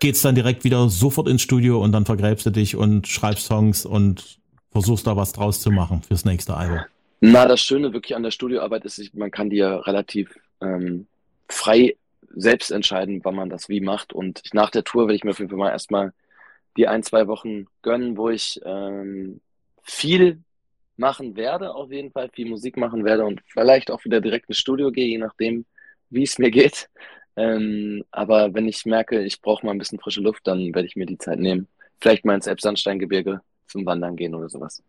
geht's 0.00 0.22
dann 0.22 0.34
direkt 0.34 0.64
wieder 0.64 0.88
sofort 0.88 1.28
ins 1.28 1.42
Studio 1.42 1.82
und 1.82 1.92
dann 1.92 2.04
vergräbst 2.04 2.44
du 2.44 2.50
dich 2.50 2.74
und 2.74 3.06
schreibst 3.06 3.46
Songs 3.46 3.86
und 3.86 4.40
versuchst 4.72 5.06
da 5.06 5.16
was 5.16 5.32
draus 5.32 5.60
zu 5.60 5.70
machen 5.70 6.02
fürs 6.02 6.24
nächste 6.24 6.56
Album? 6.56 6.80
Na, 7.20 7.46
das 7.46 7.60
Schöne 7.60 7.92
wirklich 7.92 8.16
an 8.16 8.24
der 8.24 8.32
Studioarbeit 8.32 8.84
ist, 8.84 9.14
man 9.14 9.30
kann 9.30 9.48
die 9.48 9.58
ja 9.58 9.76
relativ 9.76 10.36
ähm, 10.60 11.06
frei 11.48 11.94
selbst 12.34 12.70
entscheiden, 12.70 13.20
wann 13.24 13.34
man 13.34 13.50
das 13.50 13.68
wie 13.68 13.80
macht. 13.80 14.12
Und 14.12 14.42
nach 14.52 14.70
der 14.70 14.84
Tour 14.84 15.08
will 15.08 15.14
ich 15.14 15.24
mir 15.24 15.30
auf 15.30 15.38
jeden 15.38 15.50
Fall 15.50 15.58
mal 15.58 15.70
erstmal 15.70 16.12
die 16.76 16.88
ein, 16.88 17.02
zwei 17.02 17.26
Wochen 17.26 17.66
gönnen, 17.82 18.16
wo 18.16 18.30
ich 18.30 18.60
ähm, 18.64 19.40
viel 19.82 20.42
machen 20.96 21.36
werde, 21.36 21.74
auf 21.74 21.90
jeden 21.90 22.12
Fall 22.12 22.30
viel 22.32 22.48
Musik 22.48 22.76
machen 22.76 23.04
werde 23.04 23.24
und 23.24 23.42
vielleicht 23.46 23.90
auch 23.90 24.04
wieder 24.04 24.20
direkt 24.20 24.48
ins 24.48 24.58
Studio 24.58 24.90
gehe, 24.90 25.06
je 25.06 25.18
nachdem, 25.18 25.64
wie 26.10 26.22
es 26.22 26.38
mir 26.38 26.50
geht. 26.50 26.88
Ähm, 27.36 28.04
aber 28.10 28.54
wenn 28.54 28.68
ich 28.68 28.84
merke, 28.84 29.22
ich 29.22 29.40
brauche 29.40 29.64
mal 29.64 29.72
ein 29.72 29.78
bisschen 29.78 29.98
frische 29.98 30.20
Luft, 30.20 30.46
dann 30.46 30.74
werde 30.74 30.86
ich 30.86 30.96
mir 30.96 31.06
die 31.06 31.18
Zeit 31.18 31.38
nehmen. 31.38 31.68
Vielleicht 32.00 32.24
mal 32.24 32.34
ins 32.34 32.46
Elbsandsteingebirge 32.46 33.40
zum 33.66 33.86
Wandern 33.86 34.16
gehen 34.16 34.34
oder 34.34 34.48
sowas. 34.48 34.82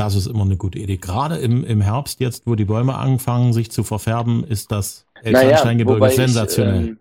Das 0.00 0.14
ist 0.14 0.26
immer 0.26 0.44
eine 0.44 0.56
gute 0.56 0.78
Idee. 0.78 0.96
Gerade 0.96 1.36
im, 1.36 1.62
im 1.62 1.82
Herbst, 1.82 2.20
jetzt, 2.20 2.46
wo 2.46 2.54
die 2.54 2.64
Bäume 2.64 2.94
anfangen, 2.94 3.52
sich 3.52 3.70
zu 3.70 3.84
verfärben, 3.84 4.44
ist 4.44 4.72
das 4.72 5.04
Elbsandsteingebirge 5.22 6.00
naja, 6.00 6.14
sensationell. 6.14 6.82
Ich, 6.82 6.88
ähm, 6.88 6.98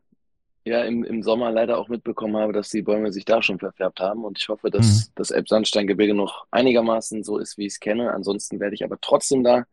ja, 0.65 0.83
im, 0.83 1.05
im 1.05 1.23
Sommer 1.23 1.49
leider 1.49 1.77
auch 1.77 1.87
mitbekommen 1.87 2.35
habe, 2.35 2.51
dass 2.51 2.67
die 2.67 2.81
Bäume 2.81 3.13
sich 3.13 3.23
da 3.23 3.41
schon 3.41 3.57
verfärbt 3.57 4.01
haben. 4.01 4.25
Und 4.25 4.37
ich 4.37 4.49
hoffe, 4.49 4.69
dass 4.69 4.85
mhm. 4.85 5.11
das 5.15 5.31
Elbsandsteingebirge 5.31 6.13
noch 6.13 6.45
einigermaßen 6.51 7.23
so 7.23 7.37
ist, 7.37 7.57
wie 7.57 7.67
ich 7.67 7.73
es 7.75 7.79
kenne. 7.79 8.11
Ansonsten 8.11 8.59
werde 8.59 8.75
ich 8.75 8.83
aber 8.83 8.97
trotzdem 8.99 9.45
da 9.45 9.63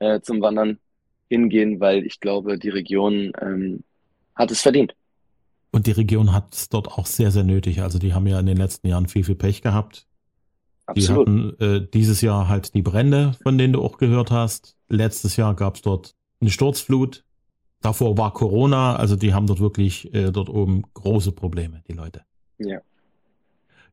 äh, 0.00 0.20
zum 0.20 0.40
Wandern 0.40 0.80
hingehen, 1.28 1.78
weil 1.78 2.04
ich 2.04 2.18
glaube, 2.18 2.58
die 2.58 2.70
Region 2.70 3.30
ähm, 3.40 3.84
hat 4.34 4.50
es 4.50 4.60
verdient. 4.60 4.96
Und 5.70 5.86
die 5.86 5.92
Region 5.92 6.32
hat 6.32 6.52
es 6.52 6.68
dort 6.68 6.88
auch 6.88 7.06
sehr, 7.06 7.30
sehr 7.30 7.44
nötig. 7.44 7.80
Also 7.80 8.00
die 8.00 8.12
haben 8.12 8.26
ja 8.26 8.40
in 8.40 8.46
den 8.46 8.56
letzten 8.56 8.88
Jahren 8.88 9.06
viel, 9.06 9.22
viel 9.22 9.36
Pech 9.36 9.62
gehabt. 9.62 10.08
Absolut. 10.92 11.28
Die 11.28 11.32
hatten 11.32 11.60
äh, 11.60 11.86
dieses 11.92 12.20
Jahr 12.20 12.48
halt 12.48 12.74
die 12.74 12.82
Brände, 12.82 13.32
von 13.42 13.58
denen 13.58 13.72
du 13.72 13.82
auch 13.82 13.98
gehört 13.98 14.30
hast. 14.30 14.76
Letztes 14.88 15.36
Jahr 15.36 15.54
gab 15.54 15.76
es 15.76 15.82
dort 15.82 16.14
eine 16.40 16.50
Sturzflut. 16.50 17.24
Davor 17.80 18.16
war 18.16 18.32
Corona, 18.32 18.96
also 18.96 19.16
die 19.16 19.34
haben 19.34 19.46
dort 19.46 19.60
wirklich 19.60 20.12
äh, 20.14 20.30
dort 20.30 20.48
oben 20.48 20.84
große 20.94 21.32
Probleme, 21.32 21.82
die 21.88 21.94
Leute. 21.94 22.22
Ja. 22.58 22.78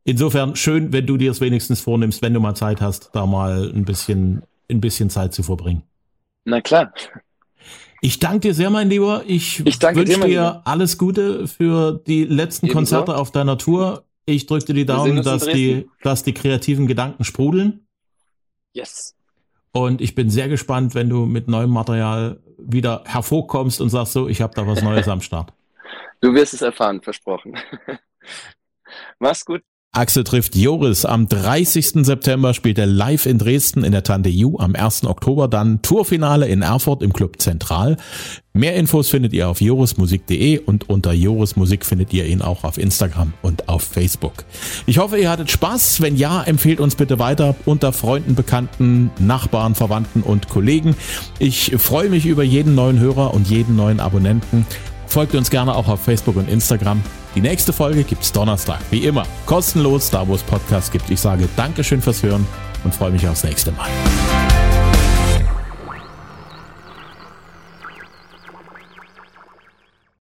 Insofern 0.03 0.55
schön, 0.55 0.93
wenn 0.93 1.05
du 1.05 1.17
dir 1.17 1.31
es 1.31 1.41
wenigstens 1.41 1.81
vornimmst, 1.81 2.21
wenn 2.21 2.33
du 2.33 2.39
mal 2.39 2.55
Zeit 2.55 2.81
hast, 2.81 3.09
da 3.13 3.25
mal 3.25 3.71
ein 3.73 3.85
bisschen, 3.85 4.43
ein 4.69 4.79
bisschen 4.79 5.09
Zeit 5.09 5.33
zu 5.33 5.43
verbringen. 5.43 5.83
Na 6.45 6.62
klar. 6.62 6.93
Ich 8.01 8.19
danke 8.19 8.39
dir 8.39 8.53
sehr, 8.53 8.69
mein 8.69 8.89
Lieber. 8.89 9.23
Ich, 9.27 9.59
ich 9.65 9.81
wünsche 9.81 10.19
dir, 10.19 10.25
dir 10.25 10.62
alles 10.65 10.97
Gute 10.97 11.47
für 11.47 12.01
die 12.07 12.23
letzten 12.23 12.67
Ebenso. 12.67 12.77
Konzerte 12.77 13.17
auf 13.17 13.31
deiner 13.31 13.57
Tour. 13.57 14.03
Ich 14.30 14.46
drücke 14.46 14.65
dir 14.65 14.74
die 14.74 14.86
Daumen, 14.86 15.24
dass 15.24 15.46
die, 15.46 15.89
dass 16.04 16.24
die 16.24 16.34
kreativen 16.34 16.86
Gedanken 16.86 17.24
sprudeln. 17.24 17.88
Yes. 18.74 19.15
Und 19.72 20.02
ich 20.02 20.13
bin 20.13 20.30
sehr 20.30 20.48
gespannt, 20.48 20.94
wenn 20.94 21.10
du 21.10 21.26
mit 21.26 21.48
neuem 21.48 21.72
Material 21.72 22.39
wieder 22.58 23.04
hervorkommst 23.06 23.82
und 23.82 23.89
sagst 23.89 24.13
so, 24.13 24.28
ich 24.28 24.42
habe 24.42 24.54
da 24.54 24.68
was 24.68 24.82
Neues 24.84 25.08
am 25.08 25.22
Start. 25.22 25.54
Du 26.22 26.34
wirst 26.34 26.54
es 26.54 26.62
erfahren, 26.62 27.02
versprochen. 27.02 27.58
Mach's 29.20 29.46
gut. 29.46 29.63
Axel 29.91 30.23
trifft 30.23 30.56
Joris. 30.56 31.04
Am 31.04 31.28
30. 31.28 32.06
September 32.06 32.54
spielt 32.54 32.78
er 32.78 32.86
live 32.86 33.25
in 33.25 33.39
Dresden 33.39 33.84
in 33.84 33.91
der 33.91 34.04
Tante 34.04 34.30
U. 34.30 34.60
Am 34.60 34.75
1. 34.75 35.06
Oktober 35.06 35.47
dann 35.47 35.82
Tourfinale 35.82 36.47
in 36.47 36.62
Erfurt 36.62 37.02
im 37.02 37.12
Club 37.12 37.41
Zentral. 37.41 37.97
Mehr 38.54 38.75
Infos 38.75 39.10
findet 39.10 39.34
ihr 39.34 39.49
auf 39.49 39.62
jorismusik.de 39.62 40.60
und 40.60 40.89
unter 40.89 41.12
Jorismusik 41.12 41.84
findet 41.84 42.13
ihr 42.13 42.28
ihn 42.28 42.43
auch 42.43 42.63
auf 42.63 42.78
Instagram 42.78 43.34
und 43.41 43.67
auf 43.67 43.82
Facebook. 43.82 44.45
Ich 44.86 44.99
hoffe, 44.99 45.17
ihr 45.17 45.30
hattet 45.30 45.49
Spaß. 45.49 46.02
Wenn 46.02 46.15
ja, 46.15 46.43
empfehlt 46.43 46.80
uns 46.80 46.93
bitte 46.93 47.17
weiter 47.17 47.56
unter 47.65 47.91
Freunden, 47.91 48.36
Bekannten, 48.36 49.10
Nachbarn, 49.17 49.73
Verwandten 49.73 50.21
und 50.21 50.49
Kollegen. 50.49 50.95
Ich 51.39 51.73
freue 51.80 52.10
mich 52.10 52.28
über 52.28 52.43
jeden 52.43 52.75
neuen 52.75 52.99
Hörer 52.99 53.34
und 53.34 53.49
jeden 53.49 53.75
neuen 53.75 53.99
Abonnenten. 53.99 54.67
Folgt 55.10 55.34
uns 55.34 55.50
gerne 55.50 55.76
auch 55.76 55.88
auf 55.88 56.02
Facebook 56.04 56.36
und 56.36 56.48
Instagram. 56.48 57.02
Die 57.36 57.41
nächste 57.41 57.74
Folge 57.74 58.04
gibt's 58.04 58.32
Donnerstag, 58.32 58.80
wie 58.91 59.06
immer. 59.06 59.26
Kostenlos, 59.45 60.10
da 60.12 60.28
wo 60.28 60.36
es 60.36 60.43
Podcasts 60.43 60.91
gibt. 60.91 61.10
Ich 61.10 61.19
sage 61.19 61.50
Dankeschön 61.56 62.02
fürs 62.02 62.22
Hören 62.22 62.45
und 62.84 62.93
freue 62.93 63.12
mich 63.12 63.28
aufs 63.28 63.43
nächste 63.43 63.72
Mal. 63.72 63.89